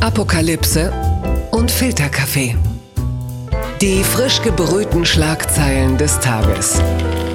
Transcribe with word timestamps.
Apokalypse 0.00 0.90
und 1.50 1.70
Filterkaffee. 1.70 2.56
Die 3.82 4.02
frisch 4.02 4.40
gebrühten 4.40 5.04
Schlagzeilen 5.04 5.98
des 5.98 6.18
Tages. 6.20 6.80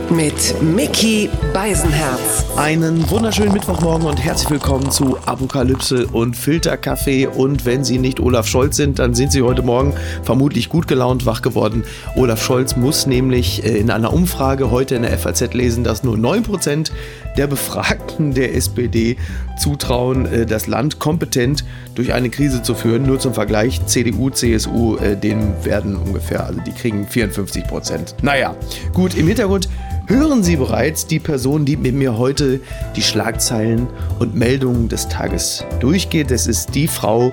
Mit 0.09 0.59
Mickey 0.63 1.29
Beisenherz. 1.53 2.45
Einen 2.57 3.07
wunderschönen 3.09 3.53
Mittwochmorgen 3.53 4.07
und 4.07 4.23
herzlich 4.23 4.49
willkommen 4.49 4.89
zu 4.89 5.17
Apokalypse 5.25 6.07
und 6.07 6.35
Filterkaffee. 6.35 7.27
Und 7.27 7.65
wenn 7.65 7.83
Sie 7.83 7.99
nicht 7.99 8.19
Olaf 8.19 8.47
Scholz 8.47 8.77
sind, 8.77 8.97
dann 8.97 9.13
sind 9.13 9.31
Sie 9.31 9.43
heute 9.43 9.61
Morgen 9.61 9.93
vermutlich 10.23 10.69
gut 10.69 10.87
gelaunt 10.87 11.27
wach 11.27 11.43
geworden. 11.43 11.83
Olaf 12.15 12.43
Scholz 12.43 12.75
muss 12.75 13.05
nämlich 13.05 13.63
äh, 13.63 13.77
in 13.77 13.91
einer 13.91 14.11
Umfrage 14.11 14.71
heute 14.71 14.95
in 14.95 15.03
der 15.03 15.17
FAZ 15.17 15.53
lesen, 15.53 15.83
dass 15.83 16.03
nur 16.03 16.15
9% 16.15 16.91
der 17.37 17.47
Befragten 17.47 18.33
der 18.33 18.55
SPD 18.55 19.17
zutrauen, 19.57 20.25
äh, 20.25 20.45
das 20.45 20.67
Land 20.67 20.99
kompetent 20.99 21.63
durch 21.95 22.13
eine 22.13 22.29
Krise 22.29 22.61
zu 22.61 22.75
führen. 22.75 23.03
Nur 23.03 23.19
zum 23.19 23.33
Vergleich, 23.33 23.85
CDU, 23.85 24.29
CSU, 24.29 24.97
äh, 24.97 25.15
denen 25.15 25.53
werden 25.63 25.95
ungefähr, 25.95 26.45
also 26.45 26.59
die 26.61 26.71
kriegen 26.71 27.07
54% 27.07 28.15
Naja, 28.21 28.55
gut, 28.93 29.15
im 29.15 29.27
Hintergrund 29.27 29.69
hören 30.07 30.43
Sie 30.43 30.55
bereits 30.55 31.07
die 31.07 31.19
Person, 31.19 31.65
die 31.65 31.77
mit 31.77 31.95
mir 31.95 32.17
heute 32.17 32.59
die 32.95 33.01
Schlagzeilen 33.01 33.87
und 34.19 34.35
Meldungen 34.35 34.89
des 34.89 35.07
Tages 35.07 35.63
durchgeht. 35.79 36.31
Das 36.31 36.47
ist 36.47 36.75
die 36.75 36.87
Frau, 36.87 37.31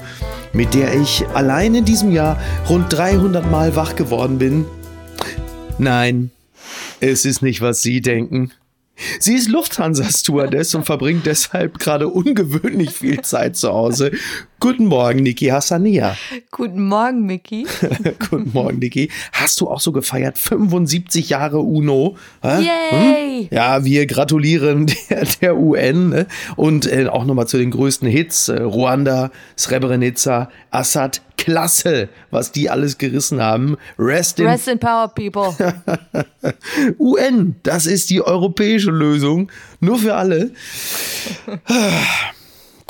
mit 0.53 0.75
der 0.75 0.95
ich 0.95 1.27
allein 1.35 1.75
in 1.75 1.85
diesem 1.85 2.13
Jahr 2.13 2.39
rund 2.69 2.93
300 2.93 3.51
Mal 3.51 3.77
wach 3.77 3.97
geworden 3.97 4.39
bin. 4.39 4.65
Nein, 5.79 6.31
es 7.01 7.25
ist 7.25 7.43
nicht, 7.43 7.61
was 7.61 7.83
Sie 7.83 8.01
denken. 8.01 8.53
Sie 9.19 9.35
ist 9.35 9.49
Lufthansa-Stewardess 9.49 10.75
und 10.75 10.85
verbringt 10.85 11.27
deshalb 11.27 11.79
gerade 11.79 12.09
ungewöhnlich 12.09 12.91
viel 12.91 13.21
Zeit 13.23 13.57
zu 13.57 13.73
Hause. 13.73 14.13
Guten 14.63 14.87
Morgen, 14.87 15.25
Niki 15.25 15.47
Hassania. 15.47 16.17
Guten 16.53 16.85
Morgen, 16.85 17.27
Miki. 17.27 17.67
Guten 18.31 18.53
Morgen, 18.53 18.79
Niki. 18.79 19.11
Hast 19.33 19.61
du 19.61 19.69
auch 19.69 19.81
so 19.81 19.91
gefeiert? 19.91 20.39
75 20.39 21.31
Jahre 21.31 21.59
UNO. 21.59 22.17
Hä? 22.43 22.63
Yay! 22.63 23.41
Hm? 23.41 23.49
Ja, 23.51 23.85
wir 23.85 24.07
gratulieren 24.07 24.87
der, 25.11 25.27
der 25.41 25.57
UN 25.57 26.11
ne? 26.11 26.27
und 26.55 26.87
äh, 26.87 27.09
auch 27.09 27.25
nochmal 27.25 27.49
zu 27.49 27.59
den 27.59 27.73
größten 27.73 28.07
Hits. 28.07 28.51
Äh, 28.51 28.63
Ruanda, 28.63 29.33
Srebrenica, 29.59 30.49
Assad. 30.71 31.23
Klasse, 31.39 32.09
was 32.31 32.53
die 32.53 32.71
alles 32.71 32.99
gerissen 32.99 33.41
haben. 33.43 33.77
Rest 33.99 34.39
in, 34.39 34.47
Rest 34.47 34.69
in 34.69 34.79
Power, 34.79 35.09
People. 35.09 35.53
UN, 37.01 37.57
das 37.65 37.87
ist 37.87 38.11
die 38.11 38.23
europäische 38.23 38.93
Lösung. 38.93 39.51
Nur 39.81 39.99
für 39.99 40.15
alle 40.15 40.53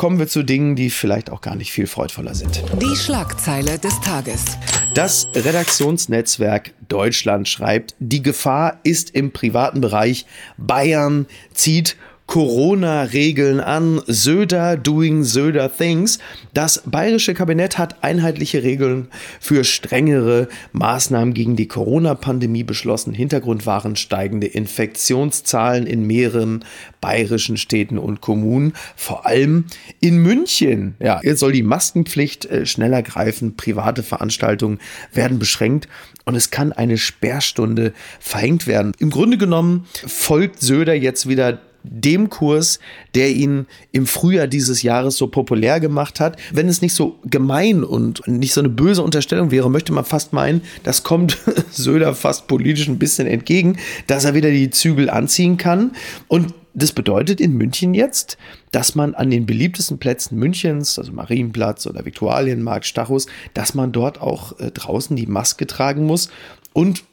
kommen 0.02 0.18
wir 0.18 0.26
zu 0.26 0.42
Dingen, 0.42 0.74
die 0.74 0.90
vielleicht 0.90 1.30
auch 1.30 1.40
gar 1.40 1.54
nicht 1.54 1.70
viel 1.70 1.86
freudvoller 1.86 2.34
sind. 2.34 2.60
Die 2.82 2.96
Schlagzeile 2.96 3.78
des 3.78 4.00
Tages. 4.00 4.58
Das 4.94 5.28
Redaktionsnetzwerk 5.32 6.72
Deutschland 6.88 7.48
schreibt, 7.48 7.94
die 8.00 8.20
Gefahr 8.20 8.80
ist 8.82 9.10
im 9.10 9.30
privaten 9.30 9.80
Bereich. 9.80 10.26
Bayern 10.56 11.26
zieht 11.54 11.96
Corona-Regeln 12.26 13.60
an, 13.60 14.00
Söder 14.06 14.76
doing 14.76 15.22
Söder 15.24 15.70
things. 15.74 16.18
Das 16.54 16.82
bayerische 16.86 17.34
Kabinett 17.34 17.78
hat 17.78 18.02
einheitliche 18.02 18.62
Regeln 18.62 19.08
für 19.40 19.64
strengere 19.64 20.48
Maßnahmen 20.72 21.34
gegen 21.34 21.56
die 21.56 21.68
Corona-Pandemie 21.68 22.64
beschlossen. 22.64 23.12
Hintergrund 23.12 23.66
waren 23.66 23.96
steigende 23.96 24.46
Infektionszahlen 24.46 25.86
in 25.86 26.06
mehreren 26.06 26.64
bayerischen 27.00 27.56
Städten 27.56 27.98
und 27.98 28.20
Kommunen, 28.20 28.72
vor 28.96 29.26
allem 29.26 29.66
in 30.00 30.18
München. 30.18 30.94
Ja, 31.00 31.20
jetzt 31.22 31.40
soll 31.40 31.52
die 31.52 31.62
Maskenpflicht 31.62 32.46
äh, 32.46 32.64
schneller 32.64 33.02
greifen, 33.02 33.56
private 33.56 34.02
Veranstaltungen 34.02 34.78
werden 35.12 35.38
beschränkt 35.38 35.88
und 36.24 36.34
es 36.34 36.50
kann 36.50 36.72
eine 36.72 36.98
Sperrstunde 36.98 37.92
verhängt 38.20 38.66
werden. 38.66 38.92
Im 38.98 39.10
Grunde 39.10 39.36
genommen 39.36 39.86
folgt 40.06 40.60
Söder 40.60 40.94
jetzt 40.94 41.28
wieder 41.28 41.58
dem 41.82 42.30
Kurs, 42.30 42.78
der 43.14 43.30
ihn 43.30 43.66
im 43.92 44.06
Frühjahr 44.06 44.46
dieses 44.46 44.82
Jahres 44.82 45.16
so 45.16 45.26
populär 45.26 45.80
gemacht 45.80 46.20
hat. 46.20 46.38
Wenn 46.52 46.68
es 46.68 46.82
nicht 46.82 46.94
so 46.94 47.18
gemein 47.24 47.84
und 47.84 48.26
nicht 48.26 48.54
so 48.54 48.60
eine 48.60 48.68
böse 48.68 49.02
Unterstellung 49.02 49.50
wäre, 49.50 49.70
möchte 49.70 49.92
man 49.92 50.04
fast 50.04 50.32
meinen, 50.32 50.62
das 50.82 51.02
kommt 51.02 51.38
Söder 51.70 52.14
fast 52.14 52.46
politisch 52.46 52.88
ein 52.88 52.98
bisschen 52.98 53.26
entgegen, 53.26 53.78
dass 54.06 54.24
er 54.24 54.34
wieder 54.34 54.50
die 54.50 54.70
Zügel 54.70 55.10
anziehen 55.10 55.56
kann. 55.56 55.92
Und 56.28 56.54
das 56.74 56.92
bedeutet 56.92 57.40
in 57.40 57.52
München 57.52 57.92
jetzt, 57.92 58.38
dass 58.70 58.94
man 58.94 59.14
an 59.14 59.30
den 59.30 59.44
beliebtesten 59.44 59.98
Plätzen 59.98 60.38
Münchens, 60.38 60.98
also 60.98 61.12
Marienplatz 61.12 61.86
oder 61.86 62.04
Viktualienmarkt, 62.04 62.86
Stachus, 62.86 63.26
dass 63.52 63.74
man 63.74 63.92
dort 63.92 64.20
auch 64.20 64.58
äh, 64.58 64.70
draußen 64.70 65.14
die 65.14 65.26
Maske 65.26 65.66
tragen 65.66 66.06
muss. 66.06 66.30
Und 66.72 67.04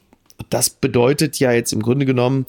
das 0.50 0.70
bedeutet 0.70 1.40
ja 1.40 1.52
jetzt 1.52 1.74
im 1.74 1.82
Grunde 1.82 2.06
genommen, 2.06 2.46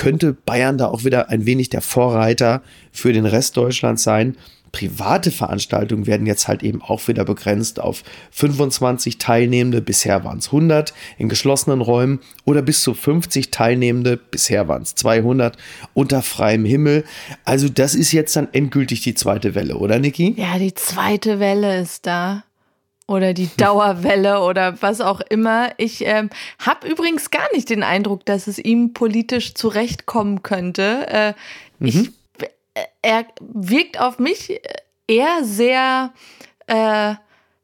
könnte 0.00 0.32
Bayern 0.32 0.78
da 0.78 0.86
auch 0.86 1.04
wieder 1.04 1.28
ein 1.28 1.44
wenig 1.44 1.68
der 1.68 1.82
Vorreiter 1.82 2.62
für 2.90 3.12
den 3.12 3.26
Rest 3.26 3.58
Deutschlands 3.58 4.02
sein. 4.02 4.34
Private 4.72 5.30
Veranstaltungen 5.30 6.06
werden 6.06 6.26
jetzt 6.26 6.48
halt 6.48 6.62
eben 6.62 6.80
auch 6.80 7.06
wieder 7.06 7.26
begrenzt 7.26 7.80
auf 7.80 8.02
25 8.30 9.18
Teilnehmende, 9.18 9.82
bisher 9.82 10.24
waren 10.24 10.38
es 10.38 10.46
100 10.46 10.94
in 11.18 11.28
geschlossenen 11.28 11.82
Räumen 11.82 12.20
oder 12.46 12.62
bis 12.62 12.82
zu 12.82 12.94
50 12.94 13.50
Teilnehmende, 13.50 14.16
bisher 14.16 14.68
waren 14.68 14.82
es 14.82 14.94
200 14.94 15.58
unter 15.92 16.22
freiem 16.22 16.64
Himmel. 16.64 17.04
Also 17.44 17.68
das 17.68 17.94
ist 17.94 18.12
jetzt 18.12 18.34
dann 18.36 18.48
endgültig 18.52 19.02
die 19.02 19.12
zweite 19.12 19.54
Welle, 19.54 19.76
oder 19.76 19.98
Niki? 19.98 20.34
Ja, 20.38 20.58
die 20.58 20.72
zweite 20.72 21.40
Welle 21.40 21.78
ist 21.78 22.06
da 22.06 22.44
oder 23.10 23.34
die 23.34 23.50
Dauerwelle 23.56 24.40
oder 24.40 24.80
was 24.82 25.00
auch 25.00 25.20
immer. 25.20 25.70
Ich 25.78 26.06
ähm, 26.06 26.30
habe 26.60 26.86
übrigens 26.86 27.32
gar 27.32 27.52
nicht 27.52 27.68
den 27.68 27.82
Eindruck, 27.82 28.24
dass 28.24 28.46
es 28.46 28.56
ihm 28.56 28.92
politisch 28.92 29.54
zurechtkommen 29.54 30.44
könnte. 30.44 31.08
Äh, 31.08 31.34
mhm. 31.80 31.86
ich, 31.88 32.08
äh, 32.74 32.82
er 33.02 33.26
wirkt 33.40 33.98
auf 33.98 34.20
mich 34.20 34.60
eher 35.08 35.42
sehr 35.42 36.12
äh, 36.68 37.14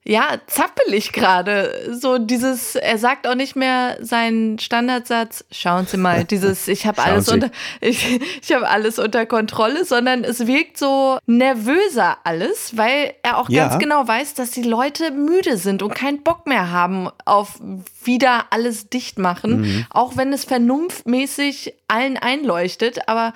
ja, 0.09 0.39
zappelig 0.47 1.12
gerade. 1.12 1.91
So 1.93 2.19
dieses, 2.19 2.77
er 2.77 2.97
sagt 2.97 3.27
auch 3.27 3.34
nicht 3.34 3.56
mehr 3.56 3.99
seinen 4.00 4.59
Standardsatz, 4.61 5.44
schauen 5.50 5.87
Sie 5.87 5.97
mal, 5.97 6.25
dieses, 6.31 6.69
ich 6.69 6.87
habe 6.87 7.03
alles 7.03 7.28
unter, 7.28 7.50
ich, 7.81 8.21
ich 8.41 8.53
habe 8.53 8.69
alles 8.69 8.99
unter 8.99 9.27
Kontrolle, 9.27 9.84
sondern 9.84 10.22
es 10.22 10.47
wirkt 10.47 10.78
so 10.78 11.19
nervöser 11.27 12.19
alles, 12.22 12.77
weil 12.77 13.15
er 13.22 13.39
auch 13.39 13.50
ja. 13.50 13.66
ganz 13.66 13.81
genau 13.81 14.06
weiß, 14.06 14.34
dass 14.34 14.53
die 14.53 14.62
Leute 14.62 15.11
müde 15.11 15.56
sind 15.56 15.83
und 15.83 15.95
keinen 15.95 16.22
Bock 16.22 16.47
mehr 16.47 16.71
haben 16.71 17.09
auf 17.25 17.61
wieder 18.05 18.47
alles 18.50 18.89
dicht 18.89 19.19
machen, 19.19 19.62
mhm. 19.62 19.87
auch 19.91 20.16
wenn 20.16 20.33
es 20.33 20.45
vernunftmäßig 20.45 21.75
allen 21.89 22.16
einleuchtet, 22.16 23.09
aber 23.09 23.33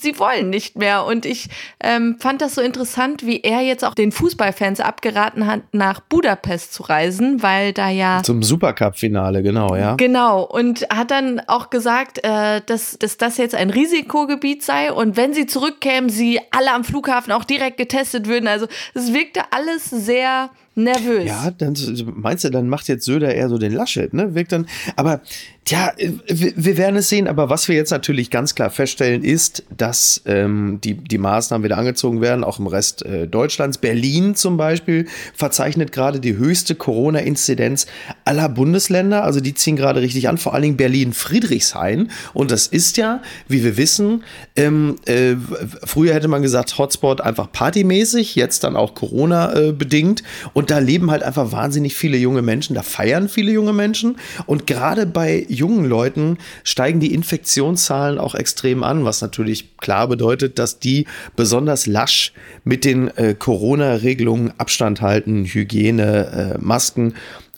sie 0.00 0.18
wollen 0.18 0.50
nicht 0.50 0.76
mehr. 0.76 1.04
Und 1.04 1.26
ich 1.26 1.48
ähm, 1.82 2.16
fand 2.18 2.42
das 2.42 2.54
so 2.54 2.60
interessant, 2.60 3.26
wie 3.26 3.40
er 3.40 3.60
jetzt 3.60 3.84
auch 3.84 3.94
den 3.94 4.12
Fußballfans 4.12 4.80
abgeraten 4.80 5.46
hat, 5.46 5.62
nach 5.72 6.00
Budapest 6.00 6.72
zu 6.72 6.82
reisen, 6.84 7.42
weil 7.42 7.72
da 7.72 7.88
ja. 7.88 8.22
Zum 8.22 8.42
Supercup-Finale, 8.42 9.42
genau, 9.42 9.74
ja. 9.76 9.94
Genau. 9.94 10.42
Und 10.42 10.86
hat 10.90 11.10
dann 11.10 11.40
auch 11.46 11.70
gesagt, 11.70 12.24
äh, 12.24 12.60
dass, 12.64 12.98
dass 12.98 13.16
das 13.16 13.36
jetzt 13.36 13.54
ein 13.54 13.70
Risikogebiet 13.70 14.62
sei. 14.62 14.92
Und 14.92 15.16
wenn 15.16 15.34
sie 15.34 15.46
zurückkämen, 15.46 16.10
sie 16.10 16.40
alle 16.50 16.72
am 16.72 16.84
Flughafen 16.84 17.32
auch 17.32 17.44
direkt 17.44 17.76
getestet 17.76 18.26
würden. 18.26 18.48
Also 18.48 18.66
es 18.94 19.12
wirkte 19.12 19.42
alles 19.52 19.90
sehr 19.90 20.50
nervös. 20.82 21.24
Ja, 21.26 21.50
dann 21.50 21.76
meinst 22.14 22.44
du, 22.44 22.50
dann 22.50 22.68
macht 22.68 22.88
jetzt 22.88 23.04
Söder 23.04 23.34
eher 23.34 23.48
so 23.48 23.58
den 23.58 23.72
Laschet, 23.72 24.12
ne? 24.12 24.34
Wirkt 24.34 24.52
dann, 24.52 24.66
aber 24.96 25.20
ja, 25.68 25.92
wir 26.26 26.76
werden 26.78 26.96
es 26.96 27.10
sehen, 27.10 27.28
aber 27.28 27.48
was 27.48 27.68
wir 27.68 27.76
jetzt 27.76 27.90
natürlich 27.90 28.30
ganz 28.30 28.54
klar 28.54 28.70
feststellen, 28.70 29.22
ist, 29.22 29.62
dass 29.76 30.20
ähm, 30.26 30.80
die, 30.82 30.94
die 30.94 31.18
Maßnahmen 31.18 31.62
wieder 31.64 31.78
angezogen 31.78 32.20
werden, 32.20 32.42
auch 32.44 32.58
im 32.58 32.66
Rest 32.66 33.04
äh, 33.04 33.28
Deutschlands. 33.28 33.78
Berlin 33.78 34.34
zum 34.34 34.56
Beispiel 34.56 35.06
verzeichnet 35.34 35.92
gerade 35.92 36.18
die 36.18 36.36
höchste 36.36 36.74
Corona-Inzidenz 36.74 37.86
aller 38.24 38.48
Bundesländer. 38.48 39.22
Also 39.22 39.40
die 39.40 39.54
ziehen 39.54 39.76
gerade 39.76 40.00
richtig 40.00 40.28
an, 40.28 40.38
vor 40.38 40.54
allen 40.54 40.62
Dingen 40.62 40.76
Berlin-Friedrichshain. 40.76 42.10
Und 42.32 42.50
das 42.50 42.66
ist 42.66 42.96
ja, 42.96 43.22
wie 43.46 43.62
wir 43.62 43.76
wissen, 43.76 44.24
ähm, 44.56 44.96
äh, 45.04 45.36
früher 45.84 46.14
hätte 46.14 46.28
man 46.28 46.42
gesagt, 46.42 46.78
Hotspot 46.78 47.20
einfach 47.20 47.52
partymäßig, 47.52 48.34
jetzt 48.34 48.64
dann 48.64 48.74
auch 48.76 48.94
Corona-bedingt. 48.94 50.20
Äh, 50.20 50.24
da 50.70 50.78
leben 50.78 51.10
halt 51.10 51.22
einfach 51.22 51.50
wahnsinnig 51.50 51.96
viele 51.96 52.16
junge 52.16 52.42
Menschen, 52.42 52.74
da 52.74 52.82
feiern 52.82 53.28
viele 53.28 53.50
junge 53.50 53.72
Menschen. 53.72 54.16
Und 54.46 54.66
gerade 54.66 55.04
bei 55.04 55.44
jungen 55.48 55.84
Leuten 55.84 56.38
steigen 56.62 57.00
die 57.00 57.12
Infektionszahlen 57.12 58.18
auch 58.18 58.34
extrem 58.34 58.84
an, 58.84 59.04
was 59.04 59.20
natürlich 59.20 59.76
klar 59.78 60.06
bedeutet, 60.06 60.58
dass 60.58 60.78
die 60.78 61.06
besonders 61.34 61.86
lasch 61.86 62.32
mit 62.62 62.84
den 62.84 63.08
äh, 63.16 63.34
Corona-Regelungen 63.36 64.52
Abstand 64.58 65.00
halten, 65.00 65.44
Hygiene, 65.44 66.56
äh, 66.56 66.58
Masken 66.58 67.14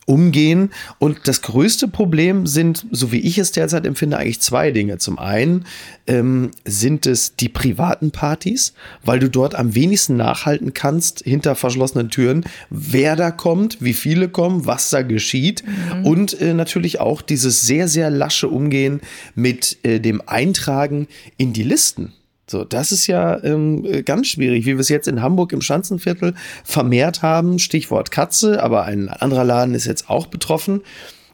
umgehen. 0.07 0.71
Und 0.99 1.29
das 1.29 1.43
größte 1.43 1.89
Problem 1.89 2.47
sind, 2.47 2.87
so 2.91 3.13
wie 3.13 3.21
ich 3.21 3.39
es 3.39 3.53
derzeit 3.53 3.87
empfinde, 3.87 4.19
eigentlich 4.19 4.41
zwei 4.41 4.71
Dinge. 4.71 4.99
Zum 4.99 5.19
einen 5.19 5.65
ähm, 6.07 6.51
sind 6.65 7.07
es 7.07 7.37
die 7.37 7.49
privaten 7.49 8.11
Partys, 8.11 8.75
weil 9.05 9.19
du 9.19 9.31
dort 9.31 9.55
am 9.55 9.75
wenigsten 9.75 10.17
nachhalten 10.17 10.75
kannst 10.75 11.21
hinter 11.21 11.55
verschlossenen 11.55 12.11
Türen, 12.11 12.45
wer 12.71 13.17
da 13.17 13.31
kommt, 13.31 13.79
wie 13.81 13.95
viele 13.95 14.29
kommen, 14.29 14.67
was 14.67 14.91
da 14.91 15.03
geschieht. 15.03 15.63
Mhm. 15.65 16.07
Und 16.07 16.41
äh, 16.41 16.55
natürlich 16.55 17.01
auch 17.01 17.23
dieses 17.23 17.63
sehr, 17.63 17.89
sehr 17.89 18.11
lasche 18.11 18.49
Umgehen 18.49 19.01
mit 19.35 19.79
äh, 19.85 20.01
dem 20.01 20.23
Eintragen 20.27 21.07
in 21.37 21.53
die 21.53 21.63
Listen. 21.63 22.13
So, 22.53 22.65
das 22.65 22.93
ist 22.93 23.07
ja 23.07 23.43
ähm, 23.43 24.05
ganz 24.05 24.29
schwierig, 24.29 24.67
wie 24.67 24.75
wir 24.75 24.81
es 24.81 24.91
jetzt 24.91 25.09
in 25.09 25.23
Hamburg 25.23 25.53
im 25.55 25.63
Schanzenviertel 25.63 26.35
vermehrt 26.65 27.23
haben. 27.23 27.59
Stichwort 27.59 28.11
Katze, 28.11 28.63
aber 28.63 28.85
ein 28.85 29.09
anderer 29.09 29.45
Laden 29.45 29.75
ist 29.75 29.87
jetzt 29.87 30.11
auch 30.11 30.27
betroffen. 30.27 30.83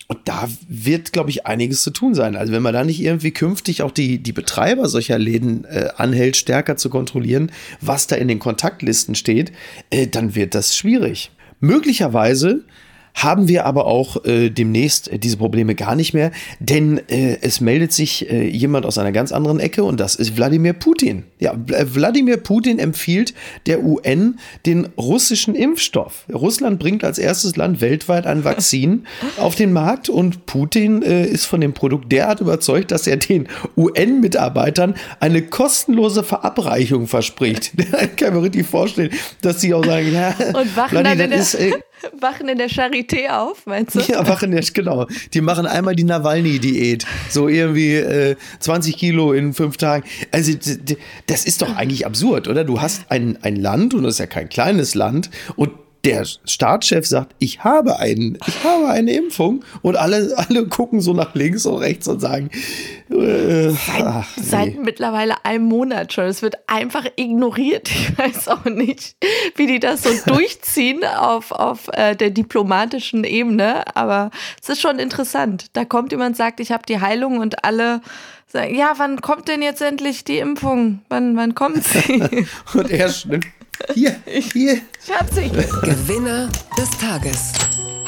Und 0.07 0.21
da 0.25 0.49
wird, 0.69 1.13
glaube 1.13 1.31
ich, 1.31 1.45
einiges 1.45 1.83
zu 1.83 1.91
tun 1.91 2.15
sein. 2.15 2.37
Also 2.37 2.53
wenn 2.53 2.63
man 2.63 2.73
da 2.73 2.85
nicht 2.85 3.01
irgendwie 3.01 3.33
künftig 3.33 3.83
auch 3.83 3.91
die, 3.91 4.23
die 4.23 4.33
Betreiber 4.33 4.89
solcher 4.89 5.19
Läden 5.19 5.65
äh, 5.65 5.89
anhält, 5.97 6.37
stärker 6.37 6.77
zu 6.77 6.89
kontrollieren, 6.89 7.51
was 7.81 8.07
da 8.07 8.15
in 8.15 8.29
den 8.29 8.39
Kontaktlisten 8.39 9.17
steht, 9.17 9.51
äh, 9.91 10.07
dann 10.07 10.37
wird 10.37 10.55
das 10.55 10.77
schwierig. 10.77 11.33
Möglicherweise 11.59 12.65
haben 13.23 13.49
wir 13.49 13.67
aber 13.67 13.87
auch 13.87 14.25
äh, 14.25 14.49
demnächst 14.51 15.09
äh, 15.09 15.19
diese 15.19 15.37
Probleme 15.37 15.75
gar 15.75 15.97
nicht 15.97 16.15
mehr, 16.15 16.31
denn 16.61 16.99
äh, 17.09 17.39
es 17.41 17.61
meldet 17.61 17.93
sich 17.93 18.31
äh, 18.31 18.49
jemand 18.49 18.87
aus 18.87 18.97
einer 18.97 19.13
ganz 19.13 19.33
anderen 19.33 19.59
Ecke 19.59 19.83
und 19.85 19.99
das 19.99 20.15
ist 20.15 20.37
Wladimir 20.37 20.73
Putin. 20.73 21.25
Ja, 21.41 21.53
äh, 21.53 21.85
Wladimir 21.95 22.37
Putin 22.37 22.79
empfiehlt 22.79 23.35
der 23.67 23.83
UN 23.83 24.39
den 24.67 24.87
russischen 24.97 25.55
Impfstoff. 25.55 26.27
Russland 26.33 26.79
bringt 26.79 27.03
als 27.03 27.19
erstes 27.19 27.57
Land 27.57 27.81
weltweit 27.81 28.27
ein 28.27 28.45
Vakzin 28.45 29.07
auf 29.39 29.57
den 29.57 29.73
Markt 29.73 30.09
und 30.09 30.47
Putin 30.47 31.03
äh, 31.03 31.27
ist 31.27 31.47
von 31.47 31.61
dem 31.61 31.73
Produkt 31.73 32.13
derart 32.13 32.41
überzeugt, 32.41 32.93
dass 32.93 33.07
er 33.07 33.17
den 33.17 33.49
UN-Mitarbeitern 33.77 34.95
eine 35.19 35.43
kostenlose 35.43 36.23
Verabreichung 36.23 37.09
verspricht. 37.09 37.73
ich 37.77 38.17
kann 38.17 38.35
mir 38.35 38.43
richtig 38.43 38.67
vorstellen, 38.67 39.11
dass 39.43 39.61
sie 39.61 39.75
auch 39.75 39.85
sagen, 39.85 40.13
ja, 40.13 40.35
und 40.55 40.77
wachen 40.77 40.91
Vladimir, 40.91 41.29
das 41.29 41.55
ist 41.55 41.75
wachen 42.21 42.49
in 42.49 42.59
der 42.59 42.71
Charité 42.71 43.31
auf, 43.31 43.67
meinst 43.67 43.95
du? 43.95 44.01
Ja, 44.01 44.27
wachen 44.27 44.53
ja, 44.53 44.61
genau. 44.73 45.07
Die 45.35 45.41
machen 45.41 45.67
einmal 45.67 45.97
die 45.97 46.05
Nawalny-Diät. 46.05 47.07
So 47.31 47.49
irgendwie 47.49 47.95
äh, 47.95 48.37
20 48.61 48.97
Kilo 48.97 49.33
in 49.33 49.55
fünf 49.55 49.77
Tagen. 49.77 50.05
Also, 50.31 50.53
das 51.27 51.45
ist 51.45 51.63
doch 51.63 51.77
eigentlich 51.77 52.07
absurd, 52.07 52.49
oder? 52.49 52.65
Du 52.65 52.81
hast 52.81 53.11
ein, 53.11 53.39
ein 53.43 53.57
Land, 53.57 53.95
und 53.95 54.05
das 54.05 54.15
ist 54.15 54.19
ja 54.21 54.27
kein 54.27 54.49
kleines 54.49 54.95
Land, 54.95 55.31
und 55.57 55.71
der 56.05 56.25
Staatschef 56.45 57.07
sagt, 57.07 57.35
ich 57.39 57.65
habe 57.65 57.99
einen, 57.99 58.39
ich 58.47 58.65
habe 58.65 58.89
eine 58.89 59.13
Impfung 59.13 59.65
und 59.83 59.97
alle, 59.97 60.33
alle 60.37 60.67
gucken 60.67 61.01
so 61.01 61.13
nach 61.13 61.35
links 61.35 61.67
und 61.67 61.79
rechts 61.79 62.07
und 62.07 62.21
sagen, 62.21 62.51
äh, 63.11 63.71
seit, 63.71 64.05
ach, 64.05 64.37
nee. 64.37 64.43
seit 64.43 64.79
mittlerweile 64.79 65.45
einem 65.45 65.65
Monat 65.65 66.13
schon. 66.13 66.25
Es 66.25 66.43
wird 66.43 66.57
einfach 66.67 67.05
ignoriert. 67.17 67.91
Ich 67.91 68.17
weiß 68.19 68.49
auch 68.49 68.65
nicht, 68.65 69.17
wie 69.57 69.67
die 69.67 69.81
das 69.81 70.03
so 70.03 70.11
durchziehen 70.27 71.05
auf, 71.05 71.51
auf 71.53 71.89
äh, 71.93 72.15
der 72.15 72.31
diplomatischen 72.31 73.25
Ebene, 73.25 73.97
aber 73.97 74.31
es 74.63 74.69
ist 74.69 74.81
schon 74.81 74.99
interessant. 74.99 75.67
Da 75.73 75.85
kommt 75.85 76.13
jemand, 76.13 76.37
sagt, 76.37 76.61
ich 76.61 76.71
habe 76.73 76.85
die 76.87 77.01
Heilung 77.01 77.39
und 77.39 77.65
alle 77.65 78.01
sagen, 78.47 78.75
ja, 78.75 78.93
wann 78.97 79.21
kommt 79.21 79.49
denn 79.49 79.63
jetzt 79.63 79.83
endlich 79.83 80.25
die 80.25 80.39
Impfung? 80.39 81.01
Wann, 81.09 81.37
wann 81.37 81.55
kommt 81.55 81.85
sie? 81.85 82.47
und 82.75 82.91
er 82.91 83.09
schnippt 83.11 83.58
hier, 83.95 84.17
hier. 84.27 84.81
Schatzi. 85.05 85.51
Gewinner 85.83 86.49
des 86.77 86.91
Tages 86.99 87.53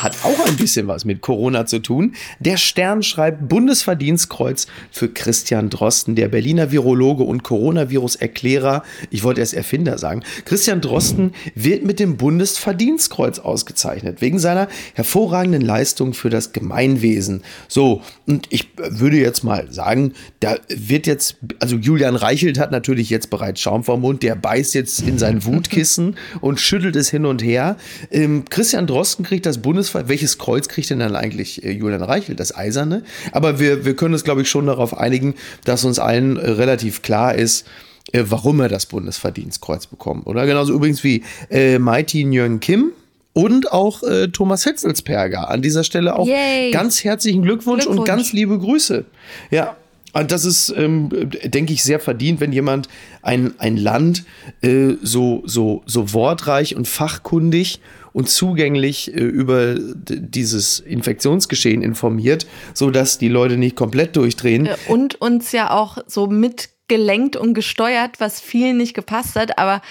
hat 0.02 0.16
auch 0.24 0.46
ein 0.46 0.56
bisschen 0.56 0.88
was 0.88 1.04
mit 1.04 1.20
Corona 1.20 1.66
zu 1.66 1.78
tun. 1.80 2.14
Der 2.38 2.56
Stern 2.56 3.02
schreibt 3.02 3.48
Bundesverdienstkreuz 3.48 4.66
für 4.90 5.08
Christian 5.08 5.70
Drosten, 5.70 6.14
der 6.14 6.28
Berliner 6.28 6.70
Virologe 6.70 7.22
und 7.22 7.42
Coronavirus-Erklärer. 7.42 8.82
Ich 9.10 9.22
wollte 9.22 9.40
erst 9.40 9.54
Erfinder 9.54 9.98
sagen. 9.98 10.22
Christian 10.44 10.80
Drosten 10.80 11.32
wird 11.54 11.84
mit 11.84 12.00
dem 12.00 12.16
Bundesverdienstkreuz 12.16 13.38
ausgezeichnet, 13.38 14.20
wegen 14.20 14.38
seiner 14.38 14.68
hervorragenden 14.94 15.62
Leistung 15.62 16.14
für 16.14 16.30
das 16.30 16.52
Gemeinwesen. 16.52 17.42
So, 17.68 18.02
und 18.26 18.46
ich 18.50 18.68
würde 18.76 19.18
jetzt 19.18 19.44
mal 19.44 19.70
sagen, 19.70 20.14
da 20.40 20.56
wird 20.68 21.06
jetzt, 21.06 21.36
also 21.58 21.76
Julian 21.76 22.16
Reichelt 22.16 22.58
hat 22.58 22.70
natürlich 22.70 23.10
jetzt 23.10 23.30
bereits 23.30 23.60
Schaum 23.60 23.84
vom 23.84 24.00
Mund, 24.00 24.22
der 24.22 24.34
beißt 24.34 24.74
jetzt 24.74 25.00
in 25.00 25.18
sein 25.18 25.44
Wutkissen 25.44 26.16
und 26.40 26.60
schüttelt 26.60 26.96
es 26.96 27.10
hin 27.10 27.26
und 27.26 27.42
her. 27.42 27.76
Ähm, 28.10 28.44
Christian 28.48 28.86
Drosten 28.86 29.24
kriegt 29.24 29.46
das 29.46 29.58
Bundes 29.92 30.08
welches 30.08 30.38
Kreuz 30.38 30.68
kriegt 30.68 30.90
denn 30.90 30.98
dann 30.98 31.16
eigentlich 31.16 31.64
äh, 31.64 31.70
Julian 31.70 32.02
Reichelt? 32.02 32.40
Das 32.40 32.54
eiserne? 32.54 33.02
Aber 33.32 33.58
wir, 33.58 33.84
wir 33.84 33.94
können 33.96 34.14
uns, 34.14 34.24
glaube 34.24 34.42
ich, 34.42 34.50
schon 34.50 34.66
darauf 34.66 34.96
einigen, 34.96 35.34
dass 35.64 35.84
uns 35.84 35.98
allen 35.98 36.36
äh, 36.36 36.50
relativ 36.50 37.02
klar 37.02 37.34
ist, 37.34 37.66
äh, 38.12 38.24
warum 38.28 38.60
er 38.60 38.68
das 38.68 38.86
Bundesverdienstkreuz 38.86 39.86
bekommt. 39.86 40.26
Oder 40.26 40.46
genauso 40.46 40.72
übrigens 40.72 41.04
wie 41.04 41.22
äh, 41.50 41.78
Mighty 41.78 42.24
Nguyen 42.24 42.60
Kim, 42.60 42.92
und 43.32 43.72
auch 43.72 44.02
äh, 44.02 44.28
Thomas 44.28 44.64
Hitzelsperger. 44.64 45.48
An 45.48 45.62
dieser 45.62 45.84
Stelle 45.84 46.16
auch 46.16 46.26
Yay. 46.26 46.70
ganz 46.72 47.04
herzlichen 47.04 47.42
Glückwunsch, 47.42 47.84
Glückwunsch, 47.84 48.00
und 48.00 48.06
ganz 48.06 48.32
liebe 48.32 48.58
Grüße. 48.58 49.04
Ja. 49.50 49.76
Und 50.12 50.32
das 50.32 50.44
ist, 50.44 50.74
ähm, 50.76 51.08
denke 51.44 51.72
ich, 51.72 51.84
sehr 51.84 52.00
verdient, 52.00 52.40
wenn 52.40 52.52
jemand 52.52 52.88
ein, 53.22 53.54
ein 53.58 53.76
Land 53.76 54.24
äh, 54.60 54.94
so, 55.02 55.44
so, 55.46 55.82
so 55.86 56.12
wortreich 56.12 56.74
und 56.74 56.88
fachkundig 56.88 57.78
und 58.12 58.28
zugänglich 58.28 59.12
äh, 59.14 59.18
über 59.18 59.76
dieses 59.78 60.80
Infektionsgeschehen 60.80 61.82
informiert, 61.82 62.46
sodass 62.74 63.18
die 63.18 63.28
Leute 63.28 63.56
nicht 63.56 63.76
komplett 63.76 64.16
durchdrehen. 64.16 64.66
Äh, 64.66 64.76
und 64.88 65.20
uns 65.20 65.52
ja 65.52 65.70
auch 65.70 65.98
so 66.06 66.26
mitgelenkt 66.26 67.36
und 67.36 67.54
gesteuert, 67.54 68.20
was 68.20 68.40
vielen 68.40 68.76
nicht 68.76 68.94
gepasst 68.94 69.36
hat, 69.36 69.58
aber 69.58 69.82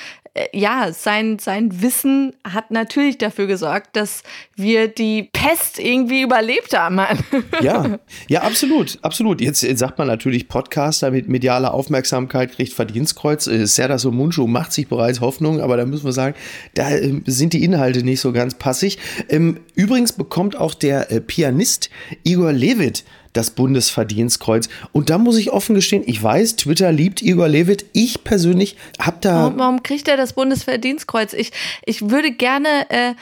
ja, 0.53 0.91
sein, 0.93 1.39
sein 1.39 1.81
Wissen 1.81 2.33
hat 2.43 2.71
natürlich 2.71 3.17
dafür 3.17 3.47
gesorgt, 3.47 3.95
dass 3.95 4.23
wir 4.55 4.87
die 4.87 5.29
Pest 5.31 5.79
irgendwie 5.79 6.21
überlebt 6.21 6.77
haben. 6.77 6.99
ja, 7.61 7.99
ja, 8.27 8.41
absolut, 8.41 8.99
absolut. 9.01 9.41
Jetzt, 9.41 9.61
sagt 9.77 9.97
man 9.97 10.07
natürlich, 10.07 10.47
Podcaster 10.47 11.11
mit 11.11 11.27
medialer 11.29 11.73
Aufmerksamkeit 11.73 12.53
kriegt 12.53 12.73
Verdienstkreuz. 12.73 13.47
Äh, 13.47 13.65
Serdar 13.65 13.99
Somuncu 13.99 14.47
macht 14.47 14.73
sich 14.73 14.87
bereits 14.87 15.21
Hoffnung, 15.21 15.61
aber 15.61 15.77
da 15.77 15.85
müssen 15.85 16.05
wir 16.05 16.13
sagen, 16.13 16.35
da 16.73 16.89
äh, 16.89 17.21
sind 17.25 17.53
die 17.53 17.63
Inhalte 17.63 18.03
nicht 18.03 18.21
so 18.21 18.31
ganz 18.31 18.55
passig. 18.55 18.97
Ähm, 19.29 19.59
übrigens 19.75 20.13
bekommt 20.13 20.55
auch 20.55 20.73
der 20.73 21.07
Pianist 21.25 21.89
Igor 22.23 22.53
Levit 22.53 23.03
das 23.33 23.51
Bundesverdienstkreuz. 23.51 24.69
Und 24.91 25.09
da 25.09 25.17
muss 25.17 25.37
ich 25.37 25.51
offen 25.51 25.75
gestehen, 25.75 26.03
ich 26.05 26.21
weiß, 26.21 26.55
Twitter 26.55 26.91
liebt 26.91 27.21
Igor 27.21 27.47
Levit. 27.47 27.85
Ich 27.93 28.23
persönlich 28.23 28.75
habe 28.99 29.17
da. 29.21 29.43
Warum, 29.43 29.59
warum, 29.59 29.83
kriegt 29.83 30.07
er 30.07 30.17
das 30.17 30.33
Bundesverdienstkreuz? 30.33 31.33
Ich, 31.33 31.51
ich 31.85 32.09
würde 32.09 32.31
gerne 32.31 32.89
äh, 32.89 33.13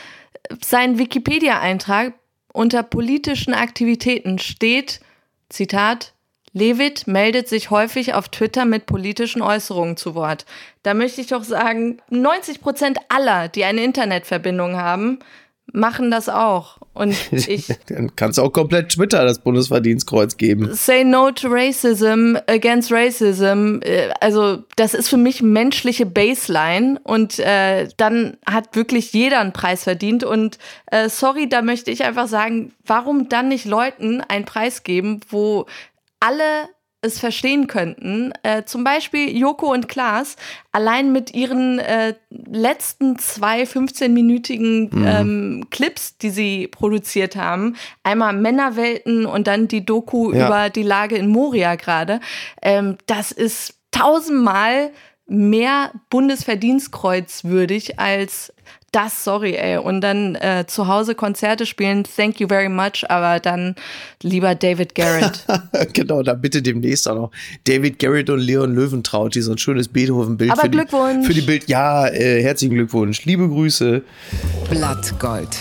seinen 0.64 0.98
Wikipedia-Eintrag 0.98 2.14
unter 2.54 2.84
politischen 2.84 3.54
Aktivitäten 3.54 4.40
steht, 4.40 5.00
Zitat, 5.50 6.14
Levitt 6.54 7.06
meldet 7.06 7.48
sich 7.48 7.70
häufig 7.70 8.14
auf 8.16 8.30
Twitter 8.30 8.66
mit 8.66 8.88
politischen 8.88 9.42
Äußerungen 9.42 9.96
zu 9.96 10.16
Wort. 10.16 10.46
Da 10.82 10.94
möchte 10.94 11.22
ich 11.22 11.28
doch 11.28 11.44
sagen, 11.44 12.00
90 12.10 12.62
Prozent 12.62 12.98
aller, 13.10 13.48
die 13.48 13.64
eine 13.64 13.84
Internetverbindung 13.84 14.76
haben, 14.76 15.20
machen 15.74 16.12
das 16.12 16.30
auch. 16.30 16.78
Und 16.94 17.16
ich. 17.32 17.68
Dann 17.88 18.16
kannst 18.16 18.38
du 18.38 18.42
auch 18.42 18.52
komplett 18.52 18.90
Twitter 18.90 19.24
das 19.26 19.40
Bundesverdienstkreuz 19.40 20.38
geben. 20.38 20.74
Say 20.74 21.04
no 21.04 21.32
to 21.32 21.48
racism, 21.50 22.36
against 22.48 22.92
racism. 22.92 23.80
Äh, 23.82 24.10
also, 24.20 24.64
das 24.76 24.94
ist 24.94 25.10
für 25.10 25.18
mich 25.18 25.42
menschliche 25.42 26.06
Baseline. 26.06 27.00
Und 27.04 27.40
äh, 27.40 27.88
dann 27.98 28.38
hat 28.46 28.76
wirklich 28.76 29.14
jeder 29.14 29.40
einen 29.40 29.54
Preis 29.54 29.84
verdient. 29.84 30.24
Und 30.24 30.58
äh, 30.88 31.10
sorry, 31.10 31.48
da 31.48 31.62
möchte 31.62 31.92
ich 31.92 32.04
einfach 32.04 32.28
sagen, 32.28 32.74
warum 32.86 33.30
dann 33.30 33.50
nicht 33.50 33.66
Leuten 33.66 34.22
einen 34.22 34.46
Preis 34.46 34.84
geben, 34.84 35.22
wo 35.30 35.66
alle 36.20 36.44
es 37.08 37.20
verstehen 37.20 37.68
könnten. 37.68 38.32
Äh, 38.44 38.64
zum 38.66 38.84
Beispiel 38.84 39.36
Joko 39.36 39.72
und 39.72 39.88
Klaas 39.88 40.36
allein 40.72 41.12
mit 41.12 41.34
ihren 41.34 41.80
äh, 41.80 42.14
letzten 42.30 43.18
zwei 43.18 43.64
15-minütigen 43.64 44.96
mhm. 44.96 45.08
ähm, 45.08 45.68
Clips, 45.72 46.18
die 46.18 46.30
sie 46.30 46.68
produziert 46.68 47.36
haben. 47.36 47.76
Einmal 48.04 48.34
Männerwelten 48.34 49.26
und 49.26 49.48
dann 49.48 49.68
die 49.68 49.86
Doku 49.86 50.32
ja. 50.32 50.48
über 50.48 50.70
die 50.70 50.84
Lage 50.84 51.16
in 51.16 51.28
Moria 51.28 51.76
gerade. 51.76 52.20
Ähm, 52.62 52.98
das 53.08 53.32
ist 53.32 53.76
tausendmal 53.92 54.92
mehr 55.28 55.92
Bundesverdienstkreuz 56.10 57.44
würdig 57.44 58.00
als 58.00 58.54
das, 58.92 59.24
sorry, 59.24 59.56
ey. 59.56 59.78
Und 59.78 60.02
dann 60.02 60.36
äh, 60.36 60.66
zu 60.68 60.88
Hause 60.88 61.14
Konzerte 61.14 61.66
spielen, 61.66 62.04
thank 62.04 62.40
you 62.40 62.48
very 62.48 62.70
much, 62.70 63.04
aber 63.10 63.40
dann 63.40 63.76
lieber 64.24 64.56
David 64.56 64.96
Garrett. 64.96 65.46
genau, 65.94 66.24
dann 66.24 66.42
bitte 66.42 66.62
demnächst 66.62 67.08
auch 67.08 67.16
noch 67.16 67.32
David 67.66 68.00
Garrett 68.00 68.30
und 68.30 68.40
Leon 68.40 68.74
Löwentraut, 68.74 69.36
die 69.36 69.42
so 69.42 69.52
ein 69.52 69.58
schönes 69.58 69.88
Beethoven-Bild 69.90 70.58
für, 70.58 70.70
Die, 70.70 71.26
für 71.26 71.34
die 71.34 71.42
Bild. 71.42 71.68
Ja, 71.68 72.08
äh, 72.08 72.42
herzlichen 72.42 72.76
Glückwunsch. 72.76 73.26
Liebe 73.26 73.48
Grüße. 73.48 74.02
Blattgold. 74.70 75.58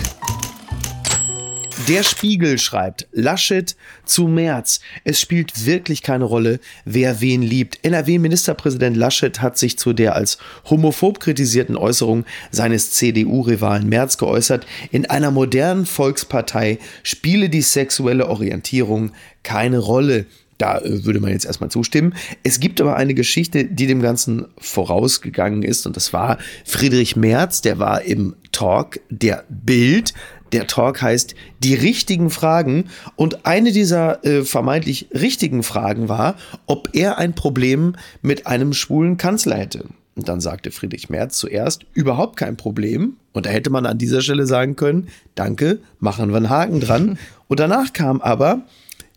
Der 1.89 2.03
Spiegel 2.03 2.59
schreibt, 2.59 3.07
Laschet 3.13 3.77
zu 4.07 4.29
März. 4.29 4.81
Es 5.05 5.21
spielt 5.21 5.67
wirklich 5.67 6.03
keine 6.03 6.25
Rolle, 6.25 6.59
wer 6.87 7.21
wen 7.21 7.43
liebt. 7.43 7.79
NRW-Ministerpräsident 7.85 8.97
Laschet 8.97 9.43
hat 9.43 9.59
sich 9.59 9.79
zu 9.79 9.93
der 9.93 10.17
als 10.17 10.39
homophob 10.71 11.21
kritisierten 11.21 11.77
Äußerung 11.77 12.25
seines 12.51 12.93
CDU-Rivalen 12.93 13.89
Merz 13.91 14.17
geäußert. 14.17 14.67
In 14.91 15.05
einer 15.05 15.31
modernen 15.31 15.85
Volkspartei 15.85 16.79
spiele 17.03 17.51
die 17.51 17.63
sexuelle 17.63 18.29
Orientierung 18.29 19.13
keine 19.43 19.79
Rolle. 19.79 20.25
Da 20.59 20.79
äh, 20.79 21.05
würde 21.05 21.21
man 21.21 21.31
jetzt 21.31 21.45
erstmal 21.45 21.71
zustimmen. 21.71 22.15
Es 22.43 22.61
gibt 22.61 22.81
aber 22.81 22.97
eine 22.97 23.15
Geschichte, 23.15 23.65
die 23.65 23.87
dem 23.87 24.01
Ganzen 24.01 24.47
vorausgegangen 24.59 25.63
ist, 25.63 25.87
und 25.87 25.97
das 25.97 26.13
war 26.13 26.39
Friedrich 26.65 27.17
Merz, 27.17 27.61
der 27.61 27.79
war 27.79 28.03
im 28.03 28.35
Talk 28.53 29.01
der 29.11 29.45
Bild. 29.51 30.15
Der 30.53 30.67
Talk 30.67 31.03
heißt 31.03 31.35
Die 31.63 31.75
richtigen 31.75 32.31
Fragen. 32.31 32.87
Und 33.17 33.47
eine 33.47 33.73
dieser 33.73 34.25
äh, 34.25 34.45
vermeintlich 34.45 35.09
richtigen 35.13 35.63
Fragen 35.63 36.09
war, 36.09 36.37
ob 36.67 36.91
er 36.93 37.19
ein 37.19 37.35
Problem 37.35 37.97
mit 38.23 38.47
einem 38.47 38.73
schwulen 38.73 39.17
Kanzler 39.17 39.57
hätte. 39.57 39.87
Und 40.15 40.29
dann 40.29 40.41
sagte 40.41 40.71
Friedrich 40.71 41.11
Merz 41.11 41.37
zuerst, 41.37 41.85
überhaupt 41.93 42.37
kein 42.37 42.57
Problem. 42.57 43.17
Und 43.33 43.45
da 43.45 43.51
hätte 43.51 43.69
man 43.69 43.85
an 43.85 43.99
dieser 43.99 44.23
Stelle 44.23 44.47
sagen 44.47 44.75
können, 44.75 45.09
danke, 45.35 45.81
machen 46.01 46.31
wir 46.31 46.39
einen 46.39 46.51
Haken 46.51 46.81
dran. 46.81 47.19
Und 47.49 47.61
danach 47.61 47.93
kam 47.93 48.21
aber, 48.23 48.63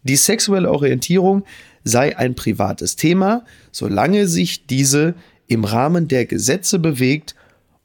die 0.03 0.17
sexuelle 0.17 0.69
Orientierung 0.69 1.43
sei 1.83 2.17
ein 2.17 2.35
privates 2.35 2.95
Thema, 2.95 3.43
solange 3.71 4.27
sich 4.27 4.65
diese 4.67 5.15
im 5.47 5.63
Rahmen 5.63 6.07
der 6.07 6.25
Gesetze 6.25 6.79
bewegt 6.79 7.35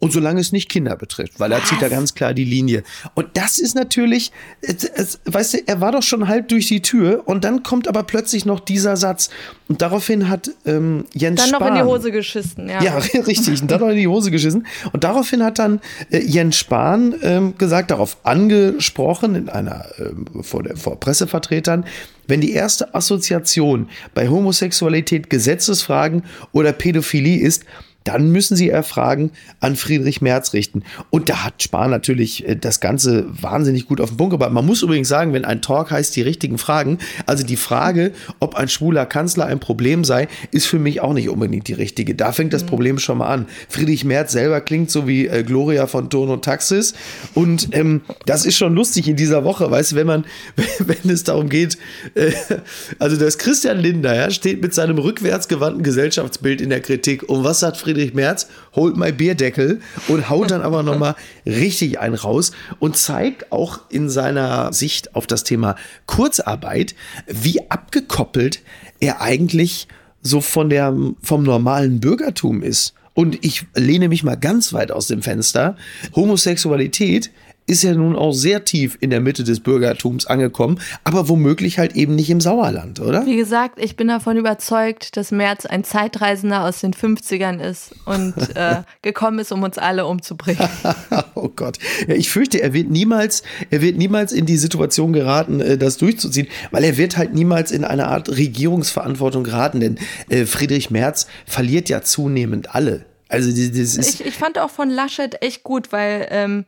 und 0.00 0.12
solange 0.12 0.40
es 0.40 0.52
nicht 0.52 0.68
Kinder 0.68 0.96
betrifft, 0.96 1.40
weil 1.40 1.50
er 1.50 1.64
zieht 1.64 1.80
da 1.80 1.88
ganz 1.88 2.14
klar 2.14 2.34
die 2.34 2.44
Linie. 2.44 2.82
Und 3.14 3.28
das 3.34 3.58
ist 3.58 3.74
natürlich, 3.74 4.32
es, 4.60 4.84
es, 4.84 5.20
weißt 5.24 5.54
du, 5.54 5.58
er 5.66 5.80
war 5.80 5.92
doch 5.92 6.02
schon 6.02 6.28
halb 6.28 6.48
durch 6.48 6.68
die 6.68 6.82
Tür 6.82 7.22
und 7.24 7.44
dann 7.44 7.62
kommt 7.62 7.88
aber 7.88 8.02
plötzlich 8.02 8.44
noch 8.44 8.60
dieser 8.60 8.96
Satz. 8.96 9.30
Und 9.66 9.80
daraufhin 9.80 10.28
hat 10.28 10.50
ähm, 10.66 11.06
Jens 11.14 11.40
Dann 11.40 11.48
Spahn, 11.48 11.60
noch 11.60 11.68
in 11.68 11.74
die 11.74 11.90
Hose 11.90 12.12
geschissen, 12.12 12.68
ja. 12.68 12.82
Ja, 12.82 12.98
richtig. 12.98 13.62
Und 13.62 13.70
dann 13.70 13.80
noch 13.80 13.88
in 13.88 13.96
die 13.96 14.08
Hose 14.08 14.30
geschissen. 14.30 14.66
Und 14.92 15.04
daraufhin 15.04 15.42
hat 15.42 15.58
dann 15.58 15.80
äh, 16.10 16.18
Jens 16.18 16.58
Spahn 16.58 17.14
ähm, 17.22 17.56
gesagt, 17.56 17.90
darauf 17.90 18.18
angesprochen, 18.24 19.34
in 19.34 19.48
einer, 19.48 19.86
ähm, 19.98 20.26
vor, 20.42 20.64
der, 20.64 20.76
vor 20.76 21.00
Pressevertretern, 21.00 21.86
wenn 22.26 22.40
die 22.40 22.52
erste 22.52 22.94
Assoziation 22.94 23.88
bei 24.14 24.28
Homosexualität 24.28 25.30
Gesetzesfragen 25.30 26.24
oder 26.52 26.72
Pädophilie 26.72 27.40
ist, 27.40 27.64
dann 28.04 28.30
müssen 28.30 28.54
Sie 28.54 28.68
Erfragen 28.68 29.30
an 29.60 29.76
Friedrich 29.76 30.20
Merz 30.20 30.52
richten. 30.52 30.82
Und 31.10 31.30
da 31.30 31.44
hat 31.44 31.62
Spahn 31.62 31.90
natürlich 31.90 32.46
äh, 32.46 32.54
das 32.54 32.80
Ganze 32.80 33.26
wahnsinnig 33.40 33.88
gut 33.88 34.00
auf 34.00 34.10
den 34.10 34.18
Punkt 34.18 34.32
gebracht. 34.32 34.52
Man 34.52 34.66
muss 34.66 34.82
übrigens 34.82 35.08
sagen, 35.08 35.32
wenn 35.32 35.44
ein 35.44 35.62
Talk 35.62 35.90
heißt, 35.90 36.14
die 36.14 36.22
richtigen 36.22 36.58
Fragen, 36.58 36.98
also 37.26 37.44
die 37.44 37.56
Frage, 37.56 38.12
ob 38.40 38.54
ein 38.56 38.68
schwuler 38.68 39.06
Kanzler 39.06 39.46
ein 39.46 39.58
Problem 39.58 40.04
sei, 40.04 40.28
ist 40.50 40.66
für 40.66 40.78
mich 40.78 41.00
auch 41.00 41.14
nicht 41.14 41.30
unbedingt 41.30 41.66
die 41.66 41.72
richtige. 41.72 42.14
Da 42.14 42.32
fängt 42.32 42.52
das 42.52 42.64
Problem 42.64 42.98
schon 42.98 43.18
mal 43.18 43.28
an. 43.28 43.46
Friedrich 43.68 44.04
Merz 44.04 44.32
selber 44.32 44.60
klingt 44.60 44.90
so 44.90 45.08
wie 45.08 45.26
äh, 45.26 45.42
Gloria 45.42 45.86
von 45.86 46.10
Ton 46.10 46.28
und 46.28 46.44
Taxis. 46.44 46.94
Und 47.32 47.68
ähm, 47.72 48.02
das 48.26 48.44
ist 48.44 48.56
schon 48.56 48.74
lustig 48.74 49.08
in 49.08 49.16
dieser 49.16 49.44
Woche, 49.44 49.70
weißt 49.70 49.92
du, 49.92 49.96
wenn 49.96 50.06
man, 50.06 50.24
wenn 50.78 51.10
es 51.10 51.24
darum 51.24 51.48
geht, 51.48 51.78
äh, 52.14 52.32
also 52.98 53.16
das 53.16 53.38
Christian 53.38 53.78
Linder 53.78 54.14
ja, 54.14 54.30
steht 54.30 54.60
mit 54.60 54.74
seinem 54.74 54.98
rückwärtsgewandten 54.98 55.82
Gesellschaftsbild 55.82 56.60
in 56.60 56.68
der 56.68 56.80
Kritik. 56.80 57.22
Und 57.28 57.44
was 57.44 57.60
sagt 57.60 57.78
Friedrich 57.78 57.93
Merz? 58.14 58.48
Holt 58.74 58.96
mein 58.96 59.16
Bierdeckel 59.16 59.80
und 60.08 60.28
haut 60.28 60.50
dann 60.50 60.62
aber 60.62 60.82
nochmal 60.82 61.14
richtig 61.46 61.98
einen 61.98 62.14
raus 62.14 62.52
und 62.78 62.96
zeigt 62.96 63.52
auch 63.52 63.80
in 63.88 64.08
seiner 64.10 64.72
Sicht 64.72 65.14
auf 65.14 65.26
das 65.26 65.44
Thema 65.44 65.76
Kurzarbeit, 66.06 66.94
wie 67.26 67.70
abgekoppelt 67.70 68.60
er 69.00 69.20
eigentlich 69.20 69.88
so 70.22 70.40
von 70.40 70.70
der, 70.70 70.96
vom 71.22 71.42
normalen 71.42 72.00
Bürgertum 72.00 72.62
ist. 72.62 72.94
Und 73.14 73.44
ich 73.44 73.64
lehne 73.76 74.08
mich 74.08 74.24
mal 74.24 74.34
ganz 74.34 74.72
weit 74.72 74.90
aus 74.90 75.06
dem 75.06 75.22
Fenster. 75.22 75.76
Homosexualität 76.16 77.30
ist 77.66 77.82
ja 77.82 77.94
nun 77.94 78.14
auch 78.14 78.32
sehr 78.32 78.64
tief 78.64 78.98
in 79.00 79.10
der 79.10 79.20
Mitte 79.20 79.42
des 79.42 79.60
Bürgertums 79.60 80.26
angekommen, 80.26 80.80
aber 81.02 81.28
womöglich 81.28 81.78
halt 81.78 81.96
eben 81.96 82.14
nicht 82.14 82.28
im 82.28 82.40
Sauerland, 82.40 83.00
oder? 83.00 83.24
Wie 83.24 83.36
gesagt, 83.36 83.78
ich 83.82 83.96
bin 83.96 84.08
davon 84.08 84.36
überzeugt, 84.36 85.16
dass 85.16 85.30
Merz 85.30 85.64
ein 85.64 85.82
Zeitreisender 85.82 86.64
aus 86.64 86.80
den 86.80 86.92
50ern 86.92 87.60
ist 87.60 87.94
und 88.04 88.34
äh, 88.54 88.82
gekommen 89.00 89.38
ist, 89.38 89.50
um 89.50 89.62
uns 89.62 89.78
alle 89.78 90.06
umzubringen. 90.06 90.68
oh 91.34 91.48
Gott. 91.48 91.78
Ja, 92.06 92.14
ich 92.14 92.30
fürchte, 92.30 92.60
er 92.60 92.74
wird 92.74 92.90
niemals, 92.90 93.42
er 93.70 93.80
wird 93.80 93.96
niemals 93.96 94.32
in 94.32 94.44
die 94.44 94.58
Situation 94.58 95.14
geraten, 95.14 95.60
äh, 95.60 95.78
das 95.78 95.96
durchzuziehen, 95.96 96.48
weil 96.70 96.84
er 96.84 96.98
wird 96.98 97.16
halt 97.16 97.32
niemals 97.32 97.70
in 97.70 97.84
eine 97.84 98.08
Art 98.08 98.28
Regierungsverantwortung 98.28 99.42
geraten, 99.42 99.80
denn 99.80 99.98
äh, 100.28 100.44
Friedrich 100.44 100.90
Merz 100.90 101.26
verliert 101.46 101.88
ja 101.88 102.02
zunehmend 102.02 102.74
alle. 102.74 103.06
Also 103.28 103.48
das 103.50 103.58
ist 103.58 104.20
ich, 104.20 104.26
ich 104.26 104.34
fand 104.34 104.58
auch 104.58 104.70
von 104.70 104.90
Laschet 104.90 105.42
echt 105.42 105.64
gut, 105.64 105.92
weil 105.92 106.28
ähm, 106.30 106.64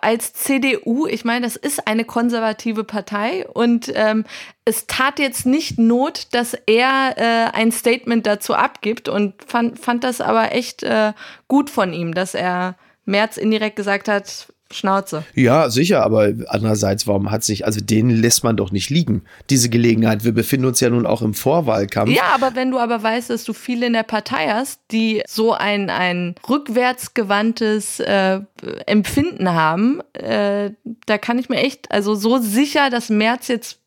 als 0.00 0.32
CDU, 0.32 1.06
ich 1.06 1.24
meine, 1.24 1.44
das 1.44 1.56
ist 1.56 1.86
eine 1.86 2.04
konservative 2.04 2.84
Partei 2.84 3.46
und 3.46 3.92
ähm, 3.94 4.24
es 4.64 4.86
tat 4.86 5.18
jetzt 5.18 5.44
nicht 5.44 5.78
Not, 5.78 6.28
dass 6.32 6.54
er 6.66 7.14
äh, 7.16 7.56
ein 7.56 7.72
Statement 7.72 8.26
dazu 8.26 8.54
abgibt 8.54 9.08
und 9.08 9.34
fand, 9.46 9.78
fand 9.78 10.04
das 10.04 10.20
aber 10.20 10.52
echt 10.52 10.82
äh, 10.82 11.12
gut 11.48 11.68
von 11.68 11.92
ihm, 11.92 12.14
dass 12.14 12.34
er 12.34 12.76
Merz 13.04 13.36
indirekt 13.36 13.76
gesagt 13.76 14.08
hat, 14.08 14.51
Schnauze. 14.72 15.24
Ja, 15.34 15.70
sicher, 15.70 16.02
aber 16.02 16.32
andererseits, 16.48 17.06
warum 17.06 17.30
hat 17.30 17.44
sich, 17.44 17.64
also 17.66 17.80
den 17.80 18.10
lässt 18.10 18.44
man 18.44 18.56
doch 18.56 18.72
nicht 18.72 18.90
liegen, 18.90 19.22
diese 19.50 19.68
Gelegenheit. 19.68 20.24
Wir 20.24 20.32
befinden 20.32 20.66
uns 20.66 20.80
ja 20.80 20.90
nun 20.90 21.06
auch 21.06 21.22
im 21.22 21.34
Vorwahlkampf. 21.34 22.10
Ja, 22.12 22.34
aber 22.34 22.54
wenn 22.54 22.70
du 22.70 22.78
aber 22.78 23.02
weißt, 23.02 23.30
dass 23.30 23.44
du 23.44 23.52
viele 23.52 23.86
in 23.86 23.92
der 23.92 24.02
Partei 24.02 24.48
hast, 24.48 24.80
die 24.90 25.22
so 25.28 25.52
ein, 25.52 25.90
ein 25.90 26.34
rückwärtsgewandtes 26.48 28.00
äh, 28.00 28.40
Empfinden 28.86 29.52
haben, 29.52 30.00
äh, 30.14 30.70
da 31.06 31.18
kann 31.18 31.38
ich 31.38 31.48
mir 31.48 31.58
echt, 31.58 31.90
also 31.90 32.14
so 32.14 32.38
sicher, 32.38 32.90
dass 32.90 33.10
März 33.10 33.48
jetzt 33.48 33.81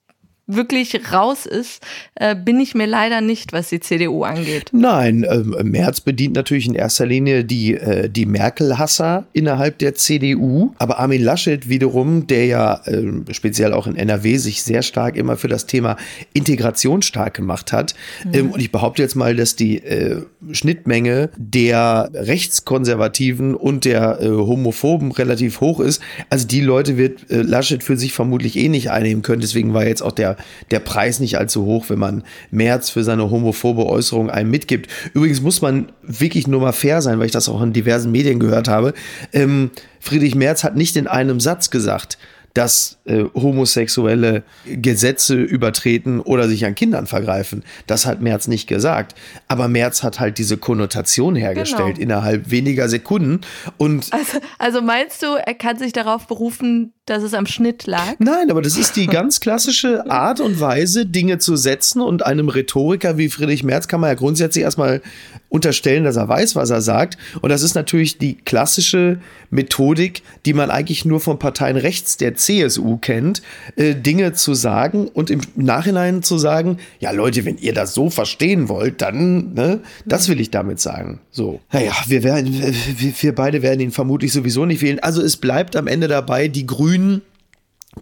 wirklich 0.48 1.12
raus 1.12 1.46
ist, 1.46 1.82
äh, 2.16 2.36
bin 2.36 2.60
ich 2.60 2.76
mir 2.76 2.86
leider 2.86 3.22
nicht, 3.22 3.52
was 3.52 3.70
die 3.70 3.80
CDU 3.80 4.24
angeht. 4.24 4.70
Nein, 4.74 5.24
äh, 5.24 5.64
Merz 5.64 6.02
bedient 6.02 6.36
natürlich 6.36 6.68
in 6.68 6.76
erster 6.76 7.06
Linie 7.06 7.44
die, 7.44 7.74
äh, 7.74 8.10
die 8.10 8.26
Merkel-Hasser 8.26 9.26
innerhalb 9.34 9.80
der 9.80 9.96
CDU. 9.96 10.74
Aber 10.78 11.00
Armin 11.00 11.24
Laschet 11.24 11.68
wiederum, 11.68 12.28
der 12.28 12.46
ja 12.46 12.82
äh, 12.86 13.04
speziell 13.32 13.74
auch 13.74 13.88
in 13.88 13.96
NRW 13.96 14.38
sich 14.38 14.62
sehr 14.62 14.84
stark 14.84 15.16
immer 15.16 15.36
für 15.36 15.48
das 15.48 15.66
Thema 15.66 15.98
Integration 16.34 17.02
stark 17.02 17.34
gemacht 17.34 17.72
hat. 17.72 17.96
Mhm. 18.24 18.34
Ähm, 18.34 18.52
und 18.52 18.60
ich 18.60 18.72
behaupte 18.72 19.02
jetzt 19.02 19.16
mal, 19.16 19.36
dass 19.36 19.56
die 19.56 19.84
äh, 19.84 20.22
Schnittmenge 20.52 21.30
der 21.38 22.12
Rechtskonservativen 22.14 23.56
und 23.56 23.86
der 23.86 24.22
äh, 24.22 24.28
Homophoben 24.28 25.12
relativ 25.12 25.60
hoch 25.62 25.80
ist. 25.80 26.02
Also 26.30 26.48
die 26.48 26.62
Leute 26.62 26.98
wird 26.98 27.32
äh, 27.32 27.42
Laschet 27.42 27.84
für 27.84 27.98
sich 27.98 28.14
vermutlich 28.14 28.56
eh 28.58 28.70
nicht 28.70 28.92
einnehmen 28.92 29.24
können. 29.24 29.42
Deswegen 29.42 29.74
war 29.74 29.86
jetzt 29.88 30.04
auch 30.04 30.12
der 30.12 30.35
der, 30.72 30.80
Preis 30.80 31.20
nicht 31.20 31.38
allzu 31.38 31.66
hoch, 31.66 31.86
wenn 31.90 32.00
man 32.00 32.24
Merz 32.52 32.90
für 32.90 33.04
seine 33.04 33.30
homophobe 33.30 33.86
Äußerung 33.86 34.30
einem 34.30 34.52
mitgibt. 34.52 34.90
Übrigens 35.14 35.42
muss 35.42 35.62
man 35.62 35.92
wirklich 36.02 36.48
nur 36.48 36.62
mal 36.62 36.74
fair 36.74 37.02
sein, 37.02 37.20
weil 37.20 37.26
ich 37.26 37.32
das 37.32 37.50
auch 37.50 37.62
in 37.62 37.74
diversen 37.74 38.12
Medien 38.12 38.40
gehört 38.40 38.68
habe. 38.68 38.94
Ähm, 39.34 39.72
Friedrich 40.00 40.36
Merz 40.36 40.64
hat 40.64 40.76
nicht 40.76 40.96
in 40.96 41.08
einem 41.08 41.40
Satz 41.40 41.70
gesagt, 41.70 42.18
dass 42.56 43.00
äh, 43.04 43.26
Homosexuelle 43.36 44.44
Gesetze 44.66 45.36
übertreten 45.36 46.22
oder 46.22 46.48
sich 46.48 46.66
an 46.66 46.74
Kindern 46.74 47.06
vergreifen. 47.06 47.64
Das 47.86 48.06
hat 48.06 48.22
Merz 48.22 48.48
nicht 48.48 48.66
gesagt. 48.66 49.14
Aber 49.50 49.68
Merz 49.68 50.04
hat 50.04 50.22
halt 50.22 50.38
diese 50.38 50.58
Konnotation 50.58 51.36
hergestellt 51.36 51.96
genau. 51.96 52.02
innerhalb 52.02 52.50
weniger 52.50 52.88
Sekunden. 52.88 53.42
Und 53.78 54.12
also, 54.14 54.40
also 54.58 54.82
meinst 54.82 55.22
du, 55.22 55.36
er 55.36 55.54
kann 55.54 55.78
sich 55.78 55.92
darauf 55.92 56.28
berufen, 56.28 56.94
dass 57.06 57.22
es 57.22 57.36
am 57.36 57.46
Schnitt 57.46 57.86
lag? 57.86 58.16
Nein, 58.18 58.50
aber 58.50 58.64
das 58.64 58.78
ist 58.78 58.96
die 58.96 59.06
ganz 59.06 59.40
klassische 59.40 60.10
Art 60.10 60.40
und 60.40 60.60
Weise, 60.60 61.06
Dinge 61.06 61.38
zu 61.38 61.56
setzen. 61.56 62.02
Und 62.02 62.26
einem 62.26 62.50
Rhetoriker 62.50 63.18
wie 63.18 63.30
Friedrich 63.30 63.64
Merz 63.64 63.88
kann 63.88 64.00
man 64.00 64.10
ja 64.10 64.16
grundsätzlich 64.16 64.64
erstmal 64.64 65.02
unterstellen, 65.50 66.04
dass 66.04 66.16
er 66.16 66.28
weiß, 66.28 66.56
was 66.56 66.72
er 66.72 66.82
sagt. 66.82 67.18
Und 67.42 67.50
das 67.50 67.62
ist 67.62 67.76
natürlich 67.76 68.18
die 68.18 68.36
klassische 68.36 69.20
Methodik, 69.52 70.24
die 70.46 70.54
man 70.54 70.72
eigentlich 70.72 71.06
nur 71.06 71.22
von 71.22 71.38
Parteien 71.38 71.78
rechts 71.78 72.18
der 72.18 72.36
CSU 72.36 72.98
kennt, 72.98 73.44
äh, 73.76 73.94
Dinge 73.94 74.34
zu 74.34 74.56
sagen 74.56 75.08
und 75.08 75.30
im 75.30 75.42
Nachhinein 75.56 76.24
zu 76.24 76.40
sagen, 76.40 76.80
ja 77.00 77.12
Leute, 77.12 77.46
wenn 77.46 77.58
ihr 77.58 77.74
das 77.74 77.94
so 77.94 78.10
verstehen 78.10 78.68
wollt, 78.68 79.02
dann, 79.02 79.54
ne, 79.54 79.82
das 80.06 80.28
will 80.28 80.40
ich 80.42 80.50
damit 80.50 80.80
sagen. 80.80 81.20
So. 81.30 81.62
Naja, 81.72 81.94
wir 82.08 82.24
werden, 82.24 82.52
wir, 82.98 83.14
wir 83.22 83.36
beide 83.36 83.62
werden 83.62 83.80
ihn 83.80 83.92
vermutlich 83.92 84.34
sowieso 84.34 84.66
nicht 84.66 84.82
wählen. 84.82 85.00
Also 85.00 85.22
es 85.22 85.38
bleibt 85.38 85.76
am 85.76 85.88
Ende 85.88 86.08
dabei, 86.08 86.48
die 86.48 86.66
Grünen 86.66 86.95
Grünen 86.96 87.22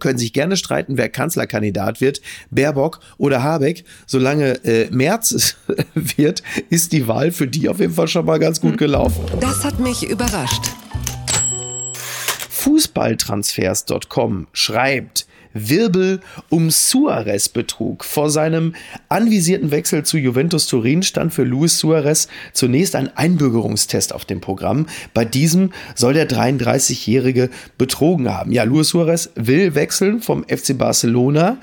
können 0.00 0.18
sich 0.18 0.32
gerne 0.32 0.56
streiten, 0.56 0.96
wer 0.96 1.08
Kanzlerkandidat 1.08 2.00
wird, 2.00 2.20
Baerbock 2.50 2.98
oder 3.16 3.42
Habeck. 3.44 3.84
Solange 4.06 4.64
äh, 4.64 4.88
März 4.90 5.56
wird, 5.94 6.42
ist 6.68 6.92
die 6.92 7.06
Wahl 7.06 7.30
für 7.30 7.46
die 7.46 7.68
auf 7.68 7.78
jeden 7.78 7.94
Fall 7.94 8.08
schon 8.08 8.26
mal 8.26 8.38
ganz 8.40 8.60
gut 8.60 8.76
gelaufen. 8.76 9.24
Das 9.40 9.64
hat 9.64 9.78
mich 9.78 10.08
überrascht. 10.08 10.64
Fußballtransfers.com 12.50 14.48
schreibt, 14.52 15.26
Wirbel 15.54 16.20
um 16.50 16.70
Suarez-Betrug. 16.70 18.04
Vor 18.04 18.30
seinem 18.30 18.74
anvisierten 19.08 19.70
Wechsel 19.70 20.02
zu 20.04 20.18
Juventus 20.18 20.66
Turin 20.66 21.02
stand 21.02 21.32
für 21.32 21.44
Luis 21.44 21.78
Suarez 21.78 22.28
zunächst 22.52 22.96
ein 22.96 23.16
Einbürgerungstest 23.16 24.12
auf 24.12 24.24
dem 24.24 24.40
Programm. 24.40 24.86
Bei 25.14 25.24
diesem 25.24 25.72
soll 25.94 26.12
der 26.12 26.28
33-Jährige 26.28 27.48
betrogen 27.78 28.32
haben. 28.32 28.52
Ja, 28.52 28.64
Luis 28.64 28.88
Suarez 28.88 29.30
will 29.36 29.74
wechseln 29.74 30.20
vom 30.20 30.44
FC 30.44 30.76
Barcelona 30.76 31.58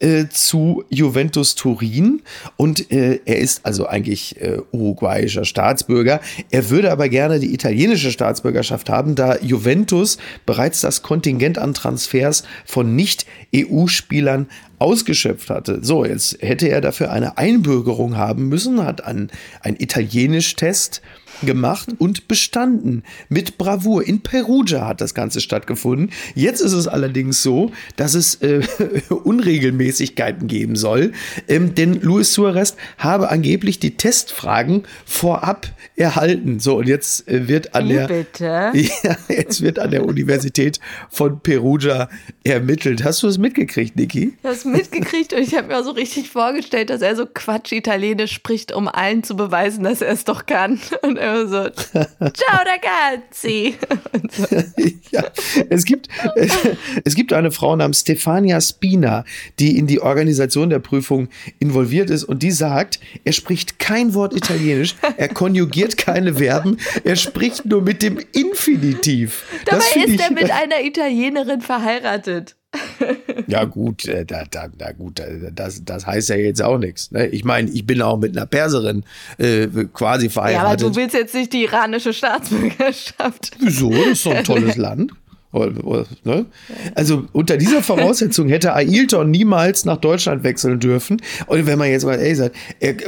äh, 0.00 0.26
zu 0.28 0.84
Juventus 0.88 1.54
Turin 1.54 2.22
und 2.56 2.90
äh, 2.90 3.20
er 3.24 3.38
ist 3.38 3.64
also 3.64 3.86
eigentlich 3.86 4.40
äh, 4.40 4.58
uruguayischer 4.72 5.44
Staatsbürger. 5.44 6.20
Er 6.50 6.70
würde 6.70 6.90
aber 6.90 7.08
gerne 7.08 7.40
die 7.40 7.54
italienische 7.54 8.10
Staatsbürgerschaft 8.10 8.90
haben, 8.90 9.14
da 9.14 9.38
Juventus 9.38 10.18
bereits 10.46 10.80
das 10.80 11.02
Kontingent 11.02 11.58
an 11.58 11.74
Transfers 11.74 12.44
von 12.64 12.96
Nicht-EU-Spielern 12.96 14.48
ausgeschöpft 14.78 15.50
hatte. 15.50 15.78
So, 15.82 16.04
jetzt 16.04 16.38
hätte 16.42 16.68
er 16.68 16.80
dafür 16.80 17.10
eine 17.10 17.38
Einbürgerung 17.38 18.16
haben 18.16 18.48
müssen, 18.48 18.84
hat 18.84 19.04
einen, 19.04 19.30
einen 19.62 19.76
Italienisch-Test 19.78 21.02
gemacht 21.42 21.88
und 21.98 22.28
bestanden. 22.28 23.02
Mit 23.28 23.58
Bravour. 23.58 24.06
In 24.06 24.20
Perugia 24.22 24.86
hat 24.86 25.00
das 25.00 25.14
Ganze 25.14 25.40
stattgefunden. 25.40 26.10
Jetzt 26.34 26.60
ist 26.60 26.72
es 26.72 26.88
allerdings 26.88 27.42
so, 27.42 27.72
dass 27.96 28.14
es 28.14 28.36
äh, 28.36 28.62
Unregelmäßigkeiten 29.08 30.48
geben 30.48 30.76
soll. 30.76 31.12
Ähm, 31.48 31.74
denn 31.74 32.00
Luis 32.00 32.32
Suarez 32.32 32.76
habe 32.98 33.30
angeblich 33.30 33.78
die 33.78 33.96
Testfragen 33.96 34.84
vorab 35.04 35.66
erhalten. 35.96 36.60
So, 36.60 36.78
und 36.78 36.88
jetzt 36.88 37.28
äh, 37.28 37.48
wird 37.48 37.74
an 37.74 37.88
Wie 37.88 37.92
der. 37.92 38.08
bitte? 38.08 38.72
Ja, 39.04 39.16
jetzt 39.28 39.60
wird 39.62 39.78
an 39.78 39.90
der 39.90 40.04
Universität 40.06 40.78
von 41.10 41.40
Perugia 41.40 42.08
ermittelt. 42.42 43.02
Hast 43.04 43.22
du 43.22 43.28
es 43.28 43.38
mitgekriegt, 43.38 43.96
Niki? 43.96 44.34
Ich 44.38 44.44
habe 44.44 44.54
es 44.54 44.64
mitgekriegt 44.64 45.32
und 45.32 45.40
ich 45.40 45.54
habe 45.54 45.68
mir 45.68 45.78
auch 45.78 45.84
so 45.84 45.90
richtig 45.90 46.30
vorgestellt, 46.30 46.90
dass 46.90 47.02
er 47.02 47.16
so 47.16 47.26
Quatsch 47.26 47.72
Italienisch 47.72 48.32
spricht, 48.32 48.72
um 48.72 48.88
allen 48.88 49.22
zu 49.24 49.36
beweisen, 49.36 49.84
dass 49.84 50.00
er 50.00 50.12
es 50.12 50.24
doch 50.24 50.46
kann. 50.46 50.80
Und 51.02 51.16
er 51.24 51.48
so, 51.48 51.70
ciao 51.70 52.60
ragazzi. 52.64 53.76
So. 54.30 54.56
ja, 55.10 55.24
es 55.70 55.84
gibt, 55.84 56.08
es 57.04 57.14
gibt 57.14 57.32
eine 57.32 57.50
Frau 57.50 57.74
namens 57.76 58.00
Stefania 58.00 58.60
Spina, 58.60 59.24
die 59.58 59.78
in 59.78 59.86
die 59.86 60.00
Organisation 60.00 60.70
der 60.70 60.78
Prüfung 60.78 61.28
involviert 61.58 62.10
ist 62.10 62.24
und 62.24 62.42
die 62.42 62.50
sagt, 62.50 63.00
er 63.24 63.32
spricht 63.32 63.78
kein 63.78 64.14
Wort 64.14 64.34
Italienisch, 64.34 64.96
er 65.16 65.28
konjugiert 65.28 65.96
keine 65.96 66.34
Verben, 66.34 66.78
er 67.04 67.16
spricht 67.16 67.64
nur 67.64 67.82
mit 67.82 68.02
dem 68.02 68.18
Infinitiv. 68.32 69.44
Dabei 69.64 69.84
ist 70.04 70.20
er 70.20 70.32
mit 70.32 70.50
einer 70.50 70.82
Italienerin 70.82 71.60
verheiratet. 71.60 72.56
Ja, 73.46 73.64
gut, 73.64 74.06
äh, 74.06 74.24
da, 74.24 74.44
da, 74.50 74.68
da, 74.68 74.92
gut, 74.92 75.20
das, 75.54 75.84
das 75.84 76.06
heißt 76.06 76.28
ja 76.30 76.36
jetzt 76.36 76.62
auch 76.62 76.78
nichts. 76.78 77.10
Ne? 77.10 77.26
Ich 77.28 77.44
meine, 77.44 77.70
ich 77.70 77.86
bin 77.86 78.00
auch 78.02 78.18
mit 78.18 78.36
einer 78.36 78.46
Perserin 78.46 79.04
äh, 79.38 79.66
quasi 79.92 80.26
Ja, 80.26 80.32
aber 80.32 80.48
verheiratet. 80.48 80.88
du 80.88 80.96
willst 80.96 81.14
jetzt 81.14 81.34
nicht 81.34 81.52
die 81.52 81.64
iranische 81.64 82.12
Staatsbürgerschaft. 82.12 83.52
Wieso? 83.58 83.90
Das 83.90 84.06
ist 84.08 84.26
doch 84.26 84.34
ein 84.34 84.44
tolles 84.44 84.76
Land. 84.76 85.12
Ne? 86.24 86.46
Also 86.96 87.26
unter 87.32 87.56
dieser 87.56 87.80
Voraussetzung 87.80 88.48
hätte 88.48 88.74
Ailton 88.74 89.30
niemals 89.30 89.84
nach 89.84 89.98
Deutschland 89.98 90.42
wechseln 90.42 90.80
dürfen. 90.80 91.22
Und 91.46 91.66
wenn 91.66 91.78
man 91.78 91.90
jetzt 91.90 92.04
mal 92.04 92.18
ey, 92.18 92.34
sagt, 92.34 92.56